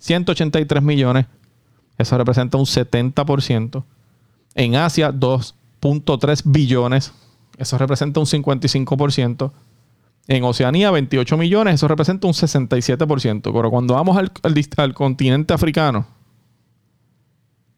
183 0.00 0.82
millones, 0.82 1.26
eso 1.98 2.16
representa 2.16 2.58
un 2.58 2.64
70%. 2.64 3.84
En 4.54 4.76
Asia, 4.76 5.12
2.3 5.12 6.42
billones, 6.44 7.12
eso 7.58 7.78
representa 7.78 8.20
un 8.20 8.26
55%. 8.26 9.52
En 10.28 10.44
Oceanía, 10.44 10.90
28 10.90 11.36
millones, 11.36 11.74
eso 11.74 11.88
representa 11.88 12.26
un 12.26 12.34
67%. 12.34 13.52
Pero 13.52 13.70
cuando 13.70 13.94
vamos 13.94 14.16
al 14.16 14.94
continente 14.94 15.54
africano, 15.54 16.06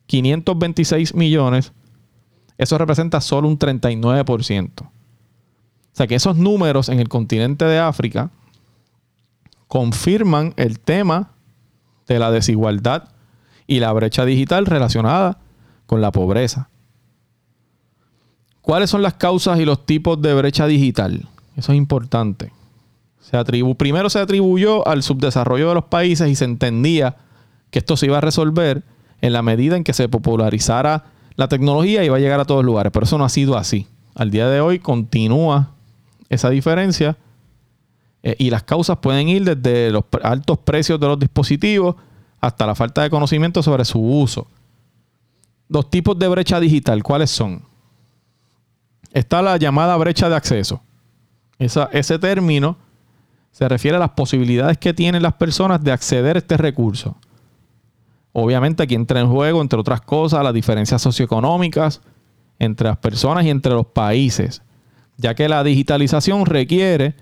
526 0.07 1.15
millones, 1.15 1.73
eso 2.59 2.79
representa 2.79 3.21
solo 3.21 3.49
un 3.49 3.59
39%. 3.59 4.71
O 4.83 4.91
sea 5.93 6.07
que 6.07 6.15
esos 6.15 6.37
números 6.37 6.89
en 6.89 7.01
el 7.01 7.09
continente 7.09 7.65
de 7.65 7.79
África 7.79 8.31
confirman 9.69 10.55
el 10.57 10.81
tema 10.81 11.31
de 12.07 12.19
la 12.19 12.31
desigualdad 12.31 13.09
y 13.67 13.81
la 13.81 13.93
brecha 13.93 14.25
digital 14.25 14.67
relacionada 14.67 15.39
con 15.87 16.01
la 16.01 16.13
pobreza. 16.13 16.69
¿Cuáles 18.61 18.91
son 18.91 19.03
las 19.03 19.15
causas 19.15 19.59
y 19.59 19.65
los 19.65 19.85
tipos 19.85 20.21
de 20.23 20.35
brecha 20.35 20.67
digital? 20.67 21.29
Eso 21.57 21.73
es 21.73 21.79
importante. 21.79 22.53
Se 23.21 23.43
primero 23.77 24.11
se 24.11 24.19
atribuyó 24.19 24.87
al 24.87 25.03
subdesarrollo 25.03 25.71
de 25.71 25.75
los 25.75 25.85
países 25.85 26.29
y 26.29 26.37
se 26.37 26.45
entendía 26.45 27.17
que 27.71 27.79
esto 27.79 27.97
se 27.97 28.07
iba 28.07 28.19
a 28.19 28.21
resolver 28.21 28.83
en 29.23 29.33
la 29.33 29.41
medida 29.41 29.77
en 29.77 29.85
que 29.85 29.95
se 29.95 30.09
popularizara 30.09 31.05
la 31.37 31.49
tecnología 31.49 32.05
iba 32.05 32.17
a 32.17 32.21
llegar 32.21 32.41
a 32.41 32.45
todos 32.45 32.65
lugares, 32.65 32.93
pero 32.93 33.05
eso 33.05 33.17
no 33.17 33.25
ha 33.25 33.31
sido 33.31 33.57
así. 33.57 33.87
Al 34.15 34.31
día 34.31 34.49
de 34.49 34.61
hoy 34.61 34.79
continúa 34.79 35.71
esa 36.29 36.51
diferencia 36.51 37.17
eh, 38.23 38.37
y 38.39 38.51
las 38.51 38.63
causas 38.65 38.99
pueden 38.99 39.29
ir 39.29 39.45
desde 39.45 39.91
los 39.91 40.05
altos 40.23 40.59
precios 40.59 41.01
de 41.01 41.07
los 41.07 41.19
dispositivos 41.19 41.97
hasta 42.41 42.67
la 42.67 42.75
falta 42.75 43.03
de 43.03 43.11
conocimiento 43.11 43.63
sobre 43.63 43.85
su 43.85 44.01
uso. 44.01 44.47
Los 45.69 45.89
tipos 45.89 46.19
de 46.19 46.29
brecha 46.29 46.61
digital, 46.61 47.03
¿cuáles 47.03 47.31
son? 47.31 47.63
Está 49.13 49.41
la 49.41 49.57
llamada 49.57 49.97
brecha 49.97 50.29
de 50.29 50.37
acceso. 50.37 50.83
ese 51.59 52.19
término 52.19 52.77
se 53.53 53.69
refiere 53.69 53.97
a 53.97 54.01
las 54.01 54.11
posibilidades 54.11 54.79
que 54.79 54.93
tienen 54.93 55.23
las 55.23 55.35
personas 55.35 55.83
de 55.83 55.93
acceder 55.93 56.37
a 56.37 56.41
este 56.41 56.57
recurso. 56.57 57.17
Obviamente 58.33 58.83
aquí 58.83 58.95
entra 58.95 59.21
en 59.21 59.29
juego, 59.29 59.61
entre 59.61 59.79
otras 59.79 60.01
cosas, 60.01 60.43
las 60.43 60.55
diferencias 60.55 61.03
socioeconómicas 61.03 62.01
entre 62.59 62.89
las 62.89 62.97
personas 62.99 63.45
y 63.45 63.51
entre 63.51 63.73
los 63.73 63.87
países, 63.87 64.63
ya 65.17 65.35
que 65.35 65.49
la 65.49 65.63
digitalización 65.63 66.47
requiere 66.47 67.15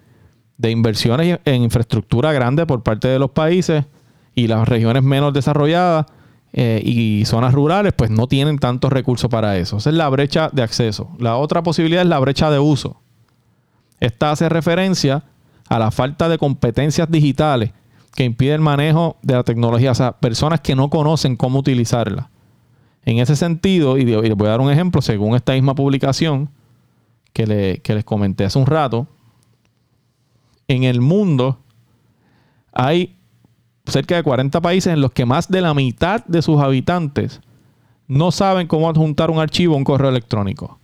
de 0.59 0.71
inversiones 0.71 1.41
en 1.45 1.63
infraestructura 1.63 2.33
grande 2.33 2.67
por 2.67 2.83
parte 2.83 3.09
de 3.09 3.19
los 3.19 3.31
países 3.31 3.87
y 4.35 4.47
las 4.47 4.69
regiones 4.69 5.03
menos 5.03 5.33
desarrolladas 5.33 6.07
eh, 6.53 6.83
y 6.85 7.25
zonas 7.25 7.55
rurales 7.55 7.93
pues 7.93 8.11
no 8.11 8.27
tienen 8.27 8.59
tantos 8.59 8.93
recursos 8.93 9.31
para 9.31 9.57
eso. 9.57 9.79
Esa 9.79 9.91
es 9.91 9.97
la 9.97 10.09
brecha 10.09 10.51
de 10.53 10.63
acceso. 10.63 11.11
La 11.19 11.37
otra 11.37 11.63
posibilidad 11.63 12.03
es 12.03 12.09
la 12.09 12.19
brecha 12.19 12.51
de 12.51 12.59
uso. 12.59 13.01
Esta 14.01 14.33
hace 14.33 14.49
referencia 14.49 15.25
a 15.69 15.79
la 15.79 15.91
falta 15.91 16.29
de 16.29 16.39
competencias 16.39 17.11
digitales 17.11 17.71
que 18.21 18.27
impide 18.27 18.53
el 18.53 18.61
manejo 18.61 19.17
de 19.23 19.33
la 19.33 19.45
tecnología, 19.45 19.93
o 19.93 19.95
sea, 19.95 20.13
personas 20.13 20.61
que 20.61 20.77
no 20.77 20.91
conocen 20.91 21.37
cómo 21.37 21.61
utilizarla. 21.61 22.29
En 23.07 23.19
ese 23.19 23.35
sentido, 23.35 23.97
y 23.97 24.05
les 24.05 24.37
voy 24.37 24.47
a 24.47 24.51
dar 24.51 24.61
un 24.61 24.71
ejemplo, 24.71 25.01
según 25.01 25.35
esta 25.37 25.55
misma 25.55 25.75
publicación 25.75 26.51
que, 27.33 27.47
les 27.83 28.05
comenté 28.05 28.45
hace 28.45 28.59
un 28.59 28.67
rato, 28.67 29.07
en 30.69 30.85
el 30.85 31.01
mundo 31.01 31.61
hay 32.75 33.17
cerca 33.87 34.17
de 34.17 34.23
40 34.23 34.61
países 34.61 34.93
en 34.93 35.01
los 35.01 35.13
que 35.13 35.25
más 35.25 35.49
de 35.49 35.63
la 35.63 35.73
mitad 35.73 36.23
de 36.27 36.43
sus 36.43 36.61
habitantes 36.61 37.41
no 38.07 38.33
saben 38.33 38.67
cómo 38.67 38.91
adjuntar 38.91 39.31
un 39.31 39.39
archivo 39.39 39.73
a 39.73 39.79
un 39.79 39.85
correo 39.85 40.11
electrónico. 40.11 40.79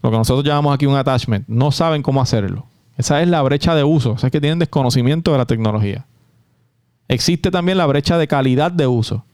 Lo 0.00 0.10
que 0.10 0.16
nosotros 0.16 0.46
llamamos 0.46 0.74
aquí 0.74 0.86
un 0.86 0.96
attachment. 0.96 1.46
No 1.46 1.72
saben 1.72 2.02
cómo 2.02 2.22
hacerlo. 2.22 2.64
Esa 2.96 3.20
es 3.20 3.28
la 3.28 3.42
brecha 3.42 3.74
de 3.74 3.84
uso. 3.84 4.12
O 4.12 4.16
sea, 4.18 4.28
es 4.28 4.32
que 4.32 4.40
tienen 4.40 4.58
desconocimiento 4.58 5.32
de 5.32 5.36
la 5.36 5.44
tecnología. 5.44 6.06
Existe 7.10 7.50
también 7.50 7.76
la 7.76 7.86
brecha 7.86 8.18
de 8.18 8.28
calidad 8.28 8.70
de 8.70 8.86
uso. 8.86 9.24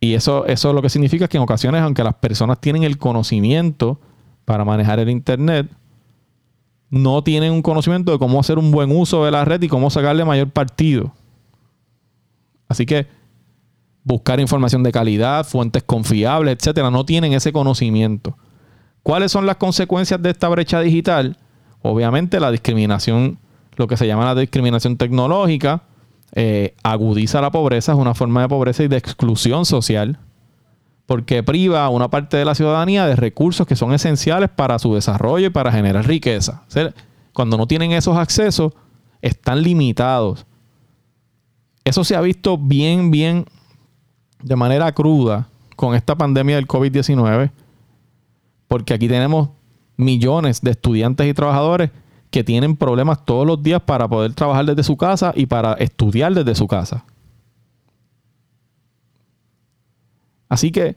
Y 0.00 0.14
eso, 0.14 0.46
eso 0.46 0.72
lo 0.72 0.80
que 0.80 0.88
significa 0.88 1.28
que 1.28 1.36
en 1.36 1.42
ocasiones, 1.42 1.82
aunque 1.82 2.02
las 2.02 2.14
personas 2.14 2.58
tienen 2.58 2.84
el 2.84 2.96
conocimiento 2.96 4.00
para 4.46 4.64
manejar 4.64 4.98
el 4.98 5.10
Internet, 5.10 5.70
no 6.88 7.22
tienen 7.22 7.52
un 7.52 7.60
conocimiento 7.60 8.12
de 8.12 8.18
cómo 8.18 8.40
hacer 8.40 8.58
un 8.58 8.70
buen 8.70 8.90
uso 8.96 9.26
de 9.26 9.30
la 9.30 9.44
red 9.44 9.60
y 9.60 9.68
cómo 9.68 9.90
sacarle 9.90 10.24
mayor 10.24 10.48
partido. 10.48 11.12
Así 12.66 12.86
que 12.86 13.06
buscar 14.02 14.40
información 14.40 14.82
de 14.82 14.90
calidad, 14.90 15.44
fuentes 15.44 15.82
confiables, 15.82 16.56
etcétera, 16.56 16.90
no 16.90 17.04
tienen 17.04 17.34
ese 17.34 17.52
conocimiento. 17.52 18.38
¿Cuáles 19.02 19.32
son 19.32 19.44
las 19.44 19.56
consecuencias 19.56 20.22
de 20.22 20.30
esta 20.30 20.48
brecha 20.48 20.80
digital? 20.80 21.36
Obviamente 21.82 22.40
la 22.40 22.50
discriminación, 22.50 23.38
lo 23.76 23.86
que 23.86 23.98
se 23.98 24.06
llama 24.06 24.24
la 24.24 24.34
discriminación 24.34 24.96
tecnológica, 24.96 25.82
eh, 26.32 26.74
agudiza 26.82 27.40
la 27.40 27.50
pobreza, 27.50 27.92
es 27.92 27.98
una 27.98 28.14
forma 28.14 28.42
de 28.42 28.48
pobreza 28.48 28.82
y 28.82 28.88
de 28.88 28.96
exclusión 28.96 29.64
social, 29.64 30.18
porque 31.06 31.42
priva 31.42 31.84
a 31.84 31.88
una 31.88 32.08
parte 32.08 32.36
de 32.36 32.44
la 32.44 32.54
ciudadanía 32.54 33.06
de 33.06 33.16
recursos 33.16 33.66
que 33.66 33.76
son 33.76 33.92
esenciales 33.94 34.50
para 34.50 34.78
su 34.78 34.94
desarrollo 34.94 35.46
y 35.46 35.50
para 35.50 35.72
generar 35.72 36.06
riqueza. 36.06 36.64
cuando 37.32 37.56
no 37.56 37.66
tienen 37.66 37.92
esos 37.92 38.16
accesos, 38.16 38.72
están 39.22 39.62
limitados. 39.62 40.44
Eso 41.84 42.04
se 42.04 42.16
ha 42.16 42.20
visto 42.20 42.58
bien, 42.58 43.10
bien, 43.10 43.46
de 44.42 44.56
manera 44.56 44.92
cruda 44.92 45.48
con 45.76 45.94
esta 45.94 46.16
pandemia 46.16 46.56
del 46.56 46.66
COVID-19, 46.66 47.50
porque 48.66 48.92
aquí 48.92 49.08
tenemos 49.08 49.50
millones 49.96 50.60
de 50.60 50.72
estudiantes 50.72 51.26
y 51.26 51.34
trabajadores 51.34 51.90
que 52.30 52.44
tienen 52.44 52.76
problemas 52.76 53.24
todos 53.24 53.46
los 53.46 53.62
días 53.62 53.80
para 53.82 54.06
poder 54.08 54.34
trabajar 54.34 54.66
desde 54.66 54.82
su 54.82 54.96
casa 54.96 55.32
y 55.34 55.46
para 55.46 55.74
estudiar 55.74 56.34
desde 56.34 56.54
su 56.54 56.66
casa. 56.66 57.04
Así 60.48 60.70
que 60.70 60.96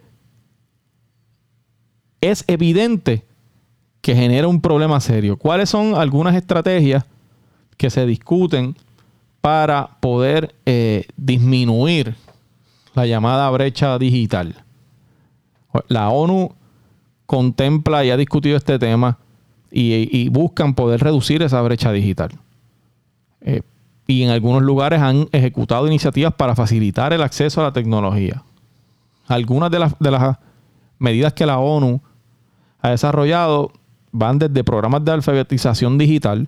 es 2.21 2.43
evidente 2.47 3.25
que 4.01 4.15
genera 4.15 4.47
un 4.47 4.61
problema 4.61 4.99
serio. 4.99 5.37
¿Cuáles 5.37 5.69
son 5.69 5.95
algunas 5.95 6.35
estrategias 6.35 7.05
que 7.77 7.89
se 7.89 8.05
discuten 8.05 8.75
para 9.41 9.97
poder 9.99 10.55
eh, 10.65 11.05
disminuir 11.17 12.15
la 12.93 13.05
llamada 13.05 13.49
brecha 13.49 13.97
digital? 13.97 14.63
La 15.87 16.09
ONU 16.09 16.53
contempla 17.25 18.03
y 18.03 18.09
ha 18.09 18.17
discutido 18.17 18.57
este 18.57 18.77
tema 18.77 19.17
y, 19.71 20.29
buscan 20.29 20.73
poder 20.73 21.01
reducir 21.01 21.41
esa 21.41 21.61
brecha 21.61 21.91
digital. 21.91 22.31
Eh, 23.41 23.61
y 24.07 24.23
en 24.23 24.29
algunos 24.29 24.61
lugares 24.61 25.01
han 25.01 25.27
ejecutado 25.31 25.87
iniciativas 25.87 26.33
para 26.33 26.55
facilitar 26.55 27.13
el 27.13 27.21
acceso 27.21 27.61
a 27.61 27.65
la 27.65 27.73
tecnología. 27.73 28.43
Algunas 29.27 29.71
de 29.71 29.79
las, 29.79 30.37
medidas 30.99 31.33
que 31.33 31.45
la 31.45 31.57
ONU 31.57 32.01
ha 32.81 32.89
desarrollado 32.89 33.71
van 34.11 34.37
desde 34.37 34.63
programas 34.63 35.05
de 35.05 35.11
alfabetización 35.11 35.97
digital, 35.97 36.47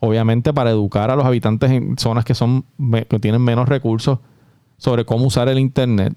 obviamente 0.00 0.52
para 0.52 0.70
educar 0.70 1.10
a 1.10 1.16
los 1.16 1.26
habitantes 1.26 1.70
en 1.70 1.98
zonas 1.98 2.24
que, 2.24 2.34
son, 2.34 2.64
que 3.08 3.18
tienen 3.20 3.42
menos 3.42 3.68
recursos 3.68 4.18
sobre 4.78 5.04
cómo 5.04 5.26
usar 5.26 5.48
el 5.48 5.58
Internet, 5.58 6.14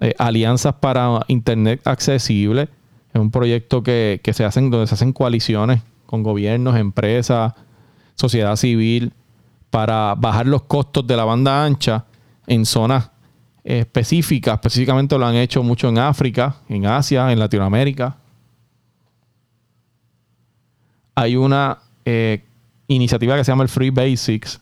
eh, 0.00 0.14
alianzas 0.18 0.74
para 0.74 1.20
Internet 1.28 1.80
accesible, 1.84 2.68
es 3.12 3.20
un 3.20 3.30
proyecto 3.30 3.82
que, 3.82 4.20
se 4.32 4.44
hacen, 4.44 4.70
donde 4.70 4.86
se 4.86 4.94
hacen 4.94 5.12
coaliciones 5.12 5.82
con 6.06 6.22
gobiernos, 6.22 6.76
empresas, 6.76 7.52
sociedad 8.14 8.56
civil, 8.56 9.12
para 9.70 10.14
bajar 10.16 10.46
los 10.46 10.62
costos 10.62 11.06
de 11.06 11.16
la 11.16 11.24
banda 11.24 11.64
ancha 11.64 12.04
en 12.46 12.64
zonas 12.64 13.10
específicas. 13.64 14.54
Específicamente 14.54 15.18
lo 15.18 15.26
han 15.26 15.34
hecho 15.34 15.62
mucho 15.62 15.88
en 15.88 15.98
África, 15.98 16.56
en 16.68 16.86
Asia, 16.86 17.32
en 17.32 17.38
Latinoamérica. 17.38 18.16
Hay 21.14 21.36
una 21.36 21.78
eh, 22.04 22.44
iniciativa 22.88 23.36
que 23.36 23.44
se 23.44 23.52
llama 23.52 23.62
el 23.62 23.68
Free 23.68 23.90
Basics, 23.90 24.60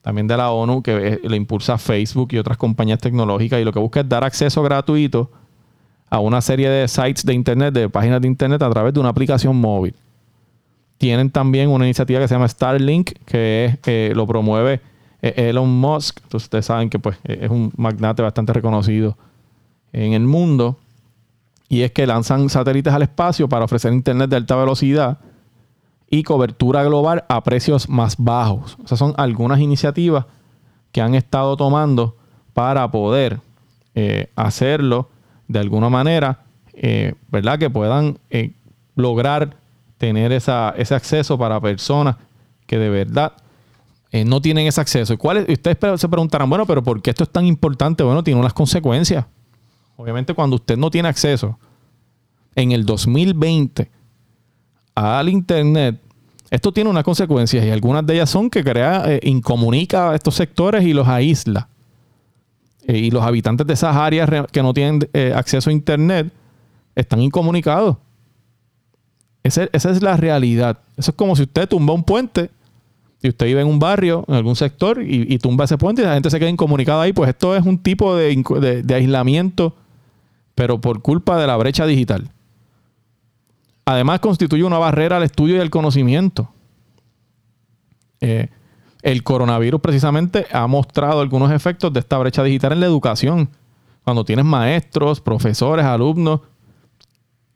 también 0.00 0.26
de 0.26 0.36
la 0.36 0.50
ONU, 0.50 0.82
que 0.82 1.20
le 1.22 1.36
impulsa 1.36 1.76
Facebook 1.78 2.28
y 2.32 2.38
otras 2.38 2.56
compañías 2.56 3.00
tecnológicas 3.00 3.60
y 3.60 3.64
lo 3.64 3.72
que 3.72 3.80
busca 3.80 4.00
es 4.00 4.08
dar 4.08 4.24
acceso 4.24 4.62
gratuito 4.62 5.30
a 6.08 6.20
una 6.20 6.40
serie 6.40 6.68
de 6.68 6.88
sites 6.88 7.24
de 7.24 7.34
internet, 7.34 7.74
de 7.74 7.88
páginas 7.88 8.20
de 8.20 8.28
internet 8.28 8.62
a 8.62 8.70
través 8.70 8.94
de 8.94 9.00
una 9.00 9.08
aplicación 9.08 9.56
móvil. 9.56 9.94
Tienen 10.98 11.30
también 11.30 11.68
una 11.68 11.84
iniciativa 11.84 12.20
que 12.20 12.28
se 12.28 12.34
llama 12.34 12.48
Starlink, 12.48 13.12
que 13.26 14.12
lo 14.14 14.26
promueve 14.26 14.80
eh, 15.22 15.48
Elon 15.48 15.68
Musk. 15.68 16.20
Entonces 16.22 16.46
ustedes 16.46 16.66
saben 16.66 16.90
que 16.90 16.98
pues, 16.98 17.18
es 17.24 17.50
un 17.50 17.72
magnate 17.76 18.22
bastante 18.22 18.52
reconocido 18.52 19.16
en 19.92 20.12
el 20.12 20.22
mundo. 20.22 20.76
Y 21.68 21.82
es 21.82 21.90
que 21.92 22.06
lanzan 22.06 22.48
satélites 22.48 22.92
al 22.92 23.02
espacio 23.02 23.48
para 23.48 23.64
ofrecer 23.64 23.92
internet 23.92 24.30
de 24.30 24.36
alta 24.36 24.56
velocidad 24.56 25.18
y 26.08 26.22
cobertura 26.22 26.84
global 26.84 27.24
a 27.28 27.42
precios 27.42 27.88
más 27.88 28.16
bajos. 28.18 28.76
Esas 28.84 28.98
son 28.98 29.14
algunas 29.16 29.58
iniciativas 29.58 30.26
que 30.92 31.00
han 31.00 31.16
estado 31.16 31.56
tomando 31.56 32.16
para 32.54 32.88
poder 32.90 33.40
eh, 33.96 34.30
hacerlo 34.36 35.08
de 35.48 35.58
alguna 35.58 35.88
manera, 35.88 36.44
eh, 36.72 37.14
¿verdad? 37.30 37.58
Que 37.58 37.70
puedan 37.70 38.18
eh, 38.30 38.52
lograr 38.94 39.56
tener 39.98 40.32
esa, 40.32 40.74
ese 40.76 40.94
acceso 40.94 41.38
para 41.38 41.60
personas 41.60 42.16
que 42.66 42.78
de 42.78 42.90
verdad 42.90 43.32
eh, 44.10 44.24
no 44.24 44.40
tienen 44.40 44.66
ese 44.66 44.80
acceso. 44.80 45.14
¿Y 45.14 45.16
cuáles? 45.16 45.48
Ustedes 45.48 46.00
se 46.00 46.08
preguntarán, 46.08 46.48
bueno, 46.50 46.66
pero 46.66 46.82
¿por 46.82 47.00
qué 47.00 47.10
esto 47.10 47.24
es 47.24 47.30
tan 47.30 47.46
importante? 47.46 48.02
Bueno, 48.02 48.22
tiene 48.22 48.40
unas 48.40 48.52
consecuencias. 48.52 49.24
Obviamente, 49.96 50.34
cuando 50.34 50.56
usted 50.56 50.76
no 50.76 50.90
tiene 50.90 51.08
acceso 51.08 51.58
en 52.54 52.72
el 52.72 52.84
2020 52.84 53.90
al 54.94 55.28
Internet, 55.28 56.00
esto 56.50 56.72
tiene 56.72 56.90
unas 56.90 57.04
consecuencias 57.04 57.64
y 57.64 57.70
algunas 57.70 58.04
de 58.06 58.14
ellas 58.14 58.30
son 58.30 58.50
que 58.50 58.62
crea, 58.62 59.04
incomunica 59.22 60.10
a 60.10 60.14
estos 60.14 60.34
sectores 60.34 60.84
y 60.84 60.92
los 60.92 61.08
aísla. 61.08 61.68
Eh, 62.86 62.98
y 62.98 63.10
los 63.10 63.22
habitantes 63.22 63.66
de 63.66 63.74
esas 63.74 63.96
áreas 63.96 64.30
que 64.52 64.62
no 64.62 64.72
tienen 64.72 65.08
eh, 65.12 65.32
acceso 65.34 65.70
a 65.70 65.72
Internet 65.72 66.32
están 66.94 67.20
incomunicados. 67.20 67.96
Esa, 69.42 69.68
es 69.72 70.02
la 70.02 70.16
realidad. 70.16 70.78
Eso 70.96 71.12
es 71.12 71.16
como 71.16 71.36
si 71.36 71.42
usted 71.42 71.68
tumba 71.68 71.94
un 71.94 72.02
puente 72.02 72.50
y 73.22 73.28
usted 73.28 73.46
vive 73.46 73.60
en 73.60 73.68
un 73.68 73.78
barrio, 73.78 74.24
en 74.28 74.34
algún 74.34 74.56
sector, 74.56 75.00
y, 75.02 75.38
tumba 75.38 75.64
ese 75.64 75.78
puente 75.78 76.02
y 76.02 76.04
la 76.04 76.14
gente 76.14 76.30
se 76.30 76.38
queda 76.38 76.48
incomunicada 76.48 77.02
ahí. 77.02 77.12
Pues 77.12 77.28
esto 77.30 77.54
es 77.54 77.64
un 77.64 77.78
tipo 77.78 78.16
de, 78.16 78.84
aislamiento, 78.94 79.74
pero 80.54 80.80
por 80.80 81.00
culpa 81.00 81.38
de 81.38 81.46
la 81.46 81.56
brecha 81.56 81.86
digital. 81.86 82.28
Además, 83.84 84.18
constituye 84.18 84.64
una 84.64 84.78
barrera 84.78 85.18
al 85.18 85.22
estudio 85.22 85.56
y 85.56 85.60
al 85.60 85.70
conocimiento. 85.70 86.50
Eh, 88.20 88.48
el 89.06 89.22
coronavirus 89.22 89.80
precisamente 89.80 90.46
ha 90.50 90.66
mostrado 90.66 91.20
algunos 91.20 91.52
efectos 91.52 91.92
de 91.92 92.00
esta 92.00 92.18
brecha 92.18 92.42
digital 92.42 92.72
en 92.72 92.80
la 92.80 92.86
educación. 92.86 93.50
Cuando 94.02 94.24
tienes 94.24 94.44
maestros, 94.44 95.20
profesores, 95.20 95.86
alumnos 95.86 96.40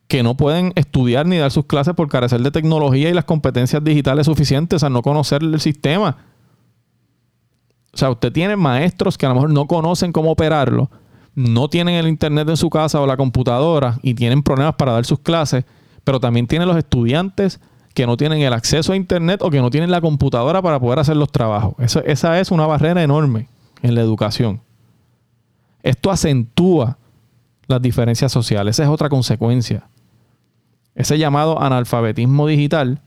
que 0.06 0.22
no 0.22 0.36
pueden 0.36 0.72
estudiar 0.76 1.26
ni 1.26 1.38
dar 1.38 1.50
sus 1.50 1.64
clases 1.64 1.94
por 1.94 2.08
carecer 2.08 2.40
de 2.40 2.52
tecnología 2.52 3.10
y 3.10 3.14
las 3.14 3.24
competencias 3.24 3.82
digitales 3.82 4.26
suficientes, 4.26 4.84
a 4.84 4.90
no 4.90 5.02
conocer 5.02 5.42
el 5.42 5.60
sistema. 5.60 6.18
O 7.92 7.96
sea, 7.96 8.10
usted 8.10 8.30
tiene 8.30 8.54
maestros 8.54 9.18
que 9.18 9.26
a 9.26 9.30
lo 9.30 9.34
mejor 9.34 9.50
no 9.50 9.66
conocen 9.66 10.12
cómo 10.12 10.30
operarlo, 10.30 10.88
no 11.34 11.68
tienen 11.68 11.96
el 11.96 12.06
internet 12.06 12.48
en 12.48 12.56
su 12.56 12.70
casa 12.70 13.00
o 13.00 13.08
la 13.08 13.16
computadora 13.16 13.98
y 14.02 14.14
tienen 14.14 14.44
problemas 14.44 14.76
para 14.76 14.92
dar 14.92 15.04
sus 15.04 15.18
clases, 15.18 15.64
pero 16.04 16.20
también 16.20 16.46
tiene 16.46 16.64
los 16.64 16.76
estudiantes 16.76 17.60
que 17.94 18.06
no 18.06 18.16
tienen 18.16 18.40
el 18.40 18.52
acceso 18.52 18.92
a 18.92 18.96
Internet 18.96 19.42
o 19.42 19.50
que 19.50 19.60
no 19.60 19.70
tienen 19.70 19.90
la 19.90 20.00
computadora 20.00 20.62
para 20.62 20.78
poder 20.78 21.00
hacer 21.00 21.16
los 21.16 21.30
trabajos. 21.30 21.74
esa 21.78 22.40
es 22.40 22.50
una 22.50 22.66
barrera 22.66 23.02
enorme 23.02 23.48
en 23.82 23.94
la 23.94 24.00
educación. 24.00 24.60
Esto 25.82 26.10
acentúa 26.10 26.98
las 27.66 27.80
diferencias 27.80 28.30
sociales. 28.32 28.76
Esa 28.76 28.84
es 28.84 28.88
otra 28.88 29.08
consecuencia. 29.08 29.84
Ese 30.94 31.18
llamado 31.18 31.60
analfabetismo 31.60 32.46
digital 32.46 33.00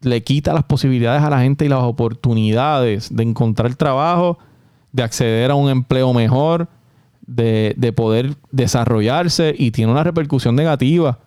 le 0.00 0.22
quita 0.22 0.54
las 0.54 0.64
posibilidades 0.64 1.22
a 1.22 1.30
la 1.30 1.40
gente 1.40 1.64
y 1.64 1.68
las 1.68 1.82
oportunidades 1.82 3.14
de 3.14 3.22
encontrar 3.22 3.74
trabajo, 3.74 4.38
de 4.92 5.02
acceder 5.02 5.50
a 5.50 5.54
un 5.54 5.68
empleo 5.68 6.12
mejor, 6.12 6.68
de, 7.26 7.74
de 7.76 7.92
poder 7.92 8.36
desarrollarse 8.52 9.54
y 9.56 9.72
tiene 9.72 9.90
una 9.92 10.04
repercusión 10.04 10.54
negativa 10.54 11.18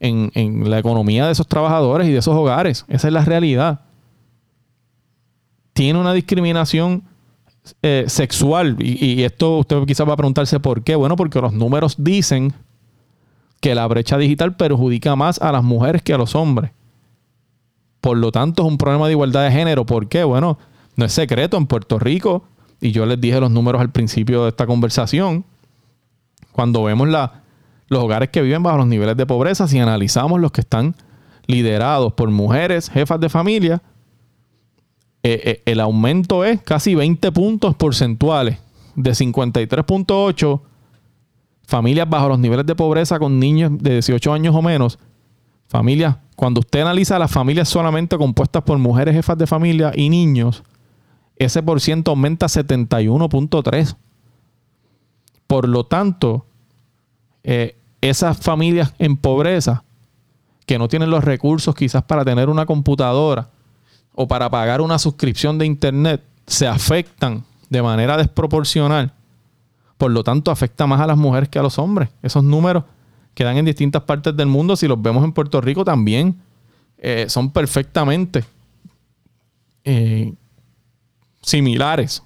en, 0.00 0.70
la 0.70 0.78
economía 0.78 1.26
de 1.26 1.32
esos 1.32 1.46
trabajadores 1.46 2.08
y 2.08 2.12
de 2.12 2.18
esos 2.18 2.34
hogares. 2.34 2.84
Esa 2.88 3.08
es 3.08 3.12
la 3.12 3.24
realidad. 3.24 3.80
Tiene 5.72 5.98
una 5.98 6.12
discriminación 6.12 7.04
eh, 7.82 8.04
sexual 8.06 8.76
y, 8.78 9.22
esto 9.22 9.58
usted 9.58 9.84
quizás 9.86 10.08
va 10.08 10.14
a 10.14 10.16
preguntarse 10.16 10.60
por 10.60 10.82
qué. 10.82 10.96
Bueno, 10.96 11.16
porque 11.16 11.40
los 11.40 11.52
números 11.52 11.96
dicen 11.98 12.52
que 13.60 13.74
la 13.74 13.86
brecha 13.86 14.18
digital 14.18 14.56
perjudica 14.56 15.16
más 15.16 15.40
a 15.40 15.52
las 15.52 15.62
mujeres 15.62 16.02
que 16.02 16.14
a 16.14 16.18
los 16.18 16.34
hombres. 16.34 16.70
Por 18.00 18.16
lo 18.18 18.30
tanto, 18.30 18.62
es 18.62 18.68
un 18.68 18.78
problema 18.78 19.06
de 19.06 19.12
igualdad 19.12 19.44
de 19.44 19.50
género. 19.50 19.84
¿Por 19.84 20.08
qué? 20.08 20.22
Bueno, 20.24 20.58
no 20.94 21.04
es 21.04 21.12
secreto. 21.12 21.56
En 21.56 21.66
Puerto 21.66 21.98
Rico, 21.98 22.44
y 22.80 22.92
yo 22.92 23.04
les 23.06 23.20
dije 23.20 23.40
los 23.40 23.50
números 23.50 23.80
al 23.80 23.90
principio 23.90 24.44
de 24.44 24.50
esta 24.50 24.66
conversación, 24.66 25.44
cuando 26.52 26.84
vemos 26.84 27.08
la, 27.08 27.42
los 27.88 28.02
hogares 28.02 28.30
que 28.30 28.42
viven 28.42 28.62
bajo 28.62 28.78
los 28.78 28.86
niveles 28.86 29.16
de 29.16 29.26
pobreza, 29.26 29.68
si 29.68 29.78
analizamos 29.78 30.40
los 30.40 30.52
que 30.52 30.60
están 30.60 30.94
liderados 31.46 32.12
por 32.12 32.30
mujeres, 32.30 32.90
jefas 32.90 33.20
de 33.20 33.28
familia, 33.28 33.82
eh, 35.22 35.40
eh, 35.44 35.62
el 35.64 35.80
aumento 35.80 36.44
es 36.44 36.60
casi 36.62 36.94
20 36.94 37.32
puntos 37.32 37.74
porcentuales, 37.74 38.58
de 38.94 39.10
53.8 39.10 40.60
familias 41.66 42.08
bajo 42.08 42.28
los 42.28 42.38
niveles 42.38 42.64
de 42.64 42.74
pobreza 42.74 43.18
con 43.18 43.38
niños 43.38 43.72
de 43.78 43.92
18 43.94 44.32
años 44.32 44.54
o 44.54 44.62
menos. 44.62 44.98
Familias, 45.68 46.16
cuando 46.36 46.60
usted 46.60 46.80
analiza 46.80 47.18
las 47.18 47.30
familias 47.30 47.68
solamente 47.68 48.16
compuestas 48.16 48.62
por 48.62 48.78
mujeres 48.78 49.14
jefas 49.14 49.36
de 49.36 49.46
familia 49.46 49.92
y 49.94 50.08
niños, 50.08 50.62
ese 51.36 51.62
por 51.62 51.80
ciento 51.80 52.12
aumenta 52.12 52.46
a 52.46 52.48
71.3. 52.48 53.96
Por 55.46 55.68
lo 55.68 55.84
tanto, 55.84 56.46
eh, 57.48 57.76
esas 58.00 58.36
familias 58.36 58.92
en 58.98 59.16
pobreza 59.16 59.84
que 60.66 60.78
no 60.78 60.88
tienen 60.88 61.10
los 61.10 61.22
recursos 61.22 61.76
quizás 61.76 62.02
para 62.02 62.24
tener 62.24 62.48
una 62.48 62.66
computadora 62.66 63.48
o 64.16 64.26
para 64.26 64.50
pagar 64.50 64.80
una 64.80 64.98
suscripción 64.98 65.56
de 65.56 65.64
internet 65.64 66.24
se 66.48 66.66
afectan 66.66 67.44
de 67.70 67.82
manera 67.82 68.16
desproporcional. 68.16 69.12
Por 69.96 70.10
lo 70.10 70.24
tanto, 70.24 70.50
afecta 70.50 70.88
más 70.88 71.00
a 71.00 71.06
las 71.06 71.16
mujeres 71.16 71.48
que 71.48 71.60
a 71.60 71.62
los 71.62 71.78
hombres. 71.78 72.08
Esos 72.20 72.42
números 72.42 72.82
que 73.32 73.44
dan 73.44 73.56
en 73.56 73.64
distintas 73.64 74.02
partes 74.02 74.36
del 74.36 74.48
mundo, 74.48 74.74
si 74.74 74.88
los 74.88 75.00
vemos 75.00 75.22
en 75.22 75.32
Puerto 75.32 75.60
Rico 75.60 75.84
también, 75.84 76.40
eh, 76.98 77.26
son 77.28 77.50
perfectamente 77.50 78.44
eh, 79.84 80.34
similares. 81.42 82.24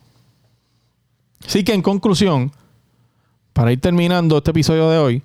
Así 1.44 1.62
que 1.62 1.74
en 1.74 1.83
conclusión, 1.83 2.52
para 3.60 3.72
ir 3.72 3.80
terminando 3.82 4.38
este 4.38 4.52
episodio 4.52 4.88
de 4.88 4.96
hoy, 4.96 5.22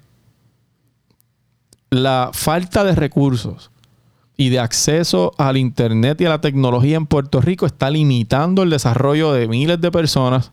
la 1.89 2.31
falta 2.33 2.83
de 2.83 2.93
recursos 2.93 3.71
y 4.35 4.49
de 4.49 4.59
acceso 4.59 5.31
al 5.37 5.55
Internet 5.55 6.19
y 6.19 6.25
a 6.25 6.29
la 6.31 6.41
tecnología 6.41 6.97
en 6.97 7.05
Puerto 7.05 7.39
Rico 7.39 7.65
está 7.65 7.89
limitando 7.89 8.63
el 8.63 8.71
desarrollo 8.71 9.31
de 9.31 9.47
miles 9.47 9.79
de 9.79 9.89
personas, 9.89 10.51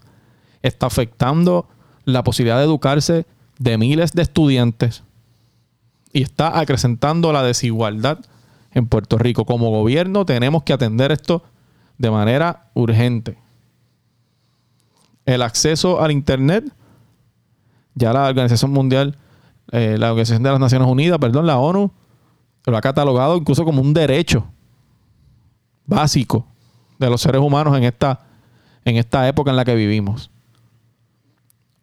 está 0.63 0.87
afectando 0.87 1.67
la 2.05 2.23
posibilidad 2.23 2.59
de 2.59 2.67
educarse 2.67 3.27
de 3.59 3.79
miles 3.79 4.13
de 4.13 4.23
estudiantes 4.23 5.03
y 6.13 6.23
está 6.23 6.61
acrecentando 6.61 7.33
la 7.33 7.43
desigualdad 7.43 8.21
en 8.71 8.87
Puerto 8.87 9.19
Rico. 9.19 9.45
Como 9.45 9.73
gobierno 9.73 10.25
tenemos 10.25 10.63
que 10.63 10.73
atender 10.73 11.11
esto 11.11 11.43
de 11.99 12.13
manera 12.13 12.71
urgente. 12.75 13.39
El 15.27 15.43
acceso 15.43 16.01
al 16.01 16.13
Internet, 16.13 16.73
ya 17.95 18.13
la 18.13 18.29
Organización 18.29 18.73
Mundial, 18.73 19.17
eh, 19.71 19.97
la 19.99 20.11
Organización 20.11 20.43
de 20.43 20.51
las 20.51 20.61
Naciones 20.61 20.89
Unidas, 20.89 21.19
perdón, 21.19 21.47
la 21.47 21.59
ONU, 21.59 21.91
lo 22.65 22.77
ha 22.77 22.81
catalogado 22.81 23.37
incluso 23.37 23.65
como 23.65 23.81
un 23.83 23.93
derecho 23.93 24.47
básico 25.87 26.47
de 26.99 27.11
los 27.11 27.21
seres 27.21 27.41
humanos 27.41 27.77
en 27.77 27.85
esta, 27.85 28.21
en 28.85 28.97
esta 28.97 29.27
época 29.29 29.51
en 29.51 29.57
la 29.57 29.65
que 29.65 29.75
vivimos. 29.75 30.31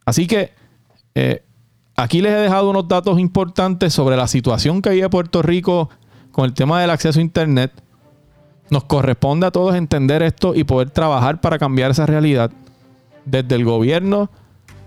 Así 0.04 0.26
que 0.26 0.52
eh, 1.14 1.44
aquí 1.96 2.22
les 2.22 2.32
he 2.32 2.36
dejado 2.36 2.70
unos 2.70 2.88
datos 2.88 3.18
importantes 3.18 3.92
sobre 3.92 4.16
la 4.16 4.26
situación 4.26 4.80
que 4.80 4.88
hay 4.88 5.00
en 5.02 5.10
Puerto 5.10 5.42
Rico 5.42 5.90
con 6.32 6.46
el 6.46 6.54
tema 6.54 6.80
del 6.80 6.90
acceso 6.90 7.18
a 7.18 7.22
Internet. 7.22 7.72
Nos 8.70 8.84
corresponde 8.84 9.46
a 9.46 9.50
todos 9.50 9.74
entender 9.74 10.22
esto 10.22 10.54
y 10.54 10.64
poder 10.64 10.90
trabajar 10.90 11.40
para 11.40 11.58
cambiar 11.58 11.90
esa 11.90 12.06
realidad 12.06 12.50
desde 13.24 13.54
el 13.54 13.64
gobierno, 13.64 14.30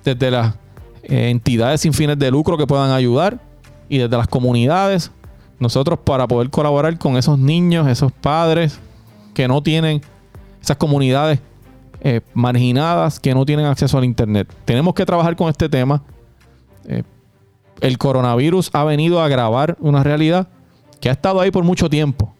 desde 0.03 0.31
las 0.31 0.55
entidades 1.03 1.81
sin 1.81 1.93
fines 1.93 2.17
de 2.17 2.31
lucro 2.31 2.57
que 2.57 2.67
puedan 2.67 2.91
ayudar 2.91 3.39
y 3.89 3.97
desde 3.97 4.17
las 4.17 4.27
comunidades 4.27 5.11
nosotros 5.59 5.99
para 6.03 6.27
poder 6.27 6.49
colaborar 6.49 6.97
con 6.97 7.17
esos 7.17 7.37
niños, 7.37 7.87
esos 7.87 8.11
padres 8.11 8.79
que 9.33 9.47
no 9.47 9.61
tienen, 9.61 10.01
esas 10.61 10.77
comunidades 10.77 11.39
eh, 12.01 12.21
marginadas 12.33 13.19
que 13.19 13.33
no 13.33 13.45
tienen 13.45 13.65
acceso 13.65 13.97
al 13.97 14.03
Internet. 14.03 14.53
Tenemos 14.65 14.93
que 14.93 15.05
trabajar 15.05 15.35
con 15.35 15.49
este 15.49 15.69
tema. 15.69 16.01
Eh, 16.85 17.03
el 17.81 17.97
coronavirus 17.97 18.69
ha 18.73 18.83
venido 18.83 19.21
a 19.21 19.25
agravar 19.25 19.77
una 19.79 20.03
realidad 20.03 20.47
que 20.99 21.09
ha 21.09 21.13
estado 21.13 21.39
ahí 21.39 21.51
por 21.51 21.63
mucho 21.63 21.89
tiempo. 21.89 22.33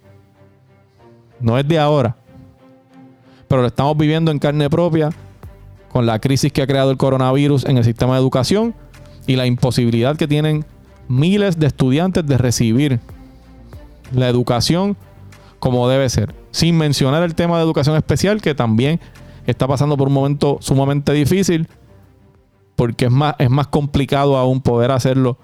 No 1.39 1.57
es 1.57 1.67
de 1.67 1.79
ahora. 1.79 2.15
Pero 3.47 3.61
lo 3.61 3.67
estamos 3.67 3.95
viviendo 3.97 4.31
en 4.31 4.39
carne 4.39 4.69
propia 4.69 5.09
con 5.93 6.07
la 6.07 6.19
crisis 6.19 6.51
que 6.51 6.63
ha 6.63 6.67
creado 6.67 6.89
el 6.89 6.97
coronavirus 6.97 7.65
en 7.65 7.77
el 7.77 7.83
sistema 7.83 8.15
de 8.15 8.19
educación 8.19 8.73
y 9.27 9.35
la 9.35 9.45
imposibilidad 9.45 10.17
que 10.17 10.27
tienen 10.27 10.65
miles 11.07 11.59
de 11.59 11.67
estudiantes 11.67 12.25
de 12.25 12.35
recibir 12.37 12.99
la 14.11 14.27
educación 14.27 14.97
como 15.59 15.87
debe 15.87 16.09
ser. 16.09 16.33
Sin 16.49 16.77
mencionar 16.77 17.21
el 17.21 17.35
tema 17.35 17.57
de 17.57 17.63
educación 17.63 17.95
especial, 17.95 18.41
que 18.41 18.55
también 18.55 18.99
está 19.45 19.67
pasando 19.67 19.95
por 19.95 20.07
un 20.07 20.15
momento 20.15 20.57
sumamente 20.61 21.13
difícil, 21.13 21.67
porque 22.75 23.05
es 23.05 23.11
más, 23.11 23.35
es 23.37 23.51
más 23.51 23.67
complicado 23.67 24.35
aún 24.35 24.61
poder 24.61 24.91
hacerlo 24.91 25.37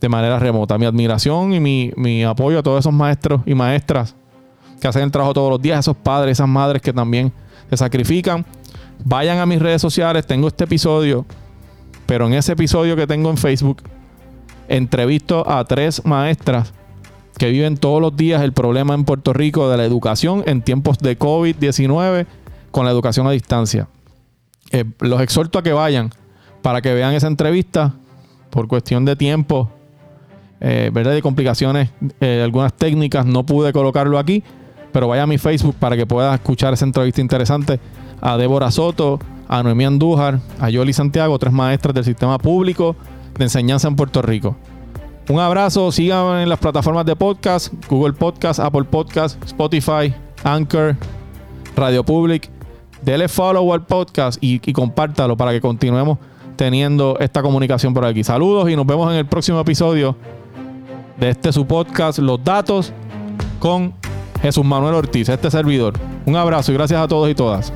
de 0.00 0.08
manera 0.08 0.38
remota. 0.38 0.78
Mi 0.78 0.86
admiración 0.86 1.52
y 1.52 1.58
mi, 1.58 1.92
mi 1.96 2.22
apoyo 2.22 2.60
a 2.60 2.62
todos 2.62 2.78
esos 2.78 2.92
maestros 2.92 3.40
y 3.44 3.56
maestras 3.56 4.14
que 4.80 4.86
hacen 4.86 5.02
el 5.02 5.10
trabajo 5.10 5.34
todos 5.34 5.50
los 5.50 5.60
días, 5.60 5.80
esos 5.80 5.96
padres, 5.96 6.32
esas 6.32 6.48
madres 6.48 6.80
que 6.80 6.92
también 6.92 7.32
se 7.68 7.76
sacrifican. 7.76 8.46
Vayan 9.04 9.38
a 9.38 9.46
mis 9.46 9.60
redes 9.60 9.82
sociales, 9.82 10.26
tengo 10.26 10.48
este 10.48 10.64
episodio, 10.64 11.26
pero 12.06 12.26
en 12.26 12.34
ese 12.34 12.52
episodio 12.52 12.96
que 12.96 13.06
tengo 13.06 13.30
en 13.30 13.36
Facebook, 13.36 13.82
entrevisto 14.68 15.48
a 15.48 15.64
tres 15.64 16.04
maestras 16.04 16.72
que 17.38 17.50
viven 17.50 17.76
todos 17.76 18.00
los 18.00 18.16
días 18.16 18.42
el 18.42 18.52
problema 18.52 18.94
en 18.94 19.04
Puerto 19.04 19.32
Rico 19.32 19.68
de 19.68 19.76
la 19.76 19.84
educación 19.84 20.42
en 20.46 20.62
tiempos 20.62 20.98
de 20.98 21.18
COVID-19 21.18 22.26
con 22.70 22.84
la 22.84 22.90
educación 22.90 23.26
a 23.26 23.30
distancia. 23.30 23.88
Eh, 24.72 24.84
los 25.00 25.20
exhorto 25.20 25.58
a 25.58 25.62
que 25.62 25.72
vayan 25.72 26.10
para 26.62 26.80
que 26.80 26.92
vean 26.94 27.14
esa 27.14 27.26
entrevista 27.26 27.94
por 28.50 28.66
cuestión 28.68 29.04
de 29.04 29.16
tiempo, 29.16 29.70
eh, 30.60 30.90
¿verdad? 30.92 31.12
De 31.12 31.22
complicaciones, 31.22 31.90
eh, 32.20 32.40
algunas 32.42 32.72
técnicas, 32.72 33.26
no 33.26 33.44
pude 33.44 33.72
colocarlo 33.72 34.18
aquí, 34.18 34.42
pero 34.92 35.08
vaya 35.08 35.24
a 35.24 35.26
mi 35.26 35.38
Facebook 35.38 35.76
para 35.78 35.96
que 35.96 36.06
pueda 36.06 36.34
escuchar 36.34 36.72
esa 36.72 36.86
entrevista 36.86 37.20
interesante 37.20 37.78
a 38.20 38.36
Débora 38.36 38.70
Soto, 38.70 39.18
a 39.48 39.62
Noemí 39.62 39.84
Andújar, 39.84 40.40
a 40.60 40.70
Yoli 40.70 40.92
Santiago, 40.92 41.38
tres 41.38 41.52
maestras 41.52 41.94
del 41.94 42.04
sistema 42.04 42.38
público 42.38 42.96
de 43.36 43.44
enseñanza 43.44 43.88
en 43.88 43.96
Puerto 43.96 44.22
Rico. 44.22 44.56
Un 45.28 45.40
abrazo, 45.40 45.90
sigan 45.90 46.38
en 46.38 46.48
las 46.48 46.58
plataformas 46.58 47.04
de 47.04 47.16
podcast, 47.16 47.72
Google 47.88 48.12
Podcast, 48.12 48.60
Apple 48.60 48.84
Podcast, 48.84 49.42
Spotify, 49.44 50.14
Anchor, 50.44 50.96
Radio 51.74 52.04
Public. 52.04 52.48
Dele 53.02 53.28
follow 53.28 53.72
al 53.72 53.84
podcast 53.84 54.42
y, 54.42 54.60
y 54.64 54.72
compártalo 54.72 55.36
para 55.36 55.52
que 55.52 55.60
continuemos 55.60 56.18
teniendo 56.56 57.16
esta 57.20 57.42
comunicación 57.42 57.92
por 57.94 58.04
aquí. 58.04 58.24
Saludos 58.24 58.68
y 58.70 58.76
nos 58.76 58.86
vemos 58.86 59.10
en 59.12 59.18
el 59.18 59.26
próximo 59.26 59.60
episodio 59.60 60.16
de 61.18 61.30
este 61.30 61.52
su 61.52 61.66
podcast, 61.66 62.18
Los 62.18 62.42
Datos, 62.42 62.92
con 63.58 63.94
Jesús 64.40 64.64
Manuel 64.64 64.94
Ortiz, 64.94 65.28
este 65.28 65.50
servidor. 65.50 65.94
Un 66.24 66.36
abrazo 66.36 66.72
y 66.72 66.74
gracias 66.74 67.00
a 67.00 67.08
todos 67.08 67.30
y 67.30 67.34
todas. 67.34 67.72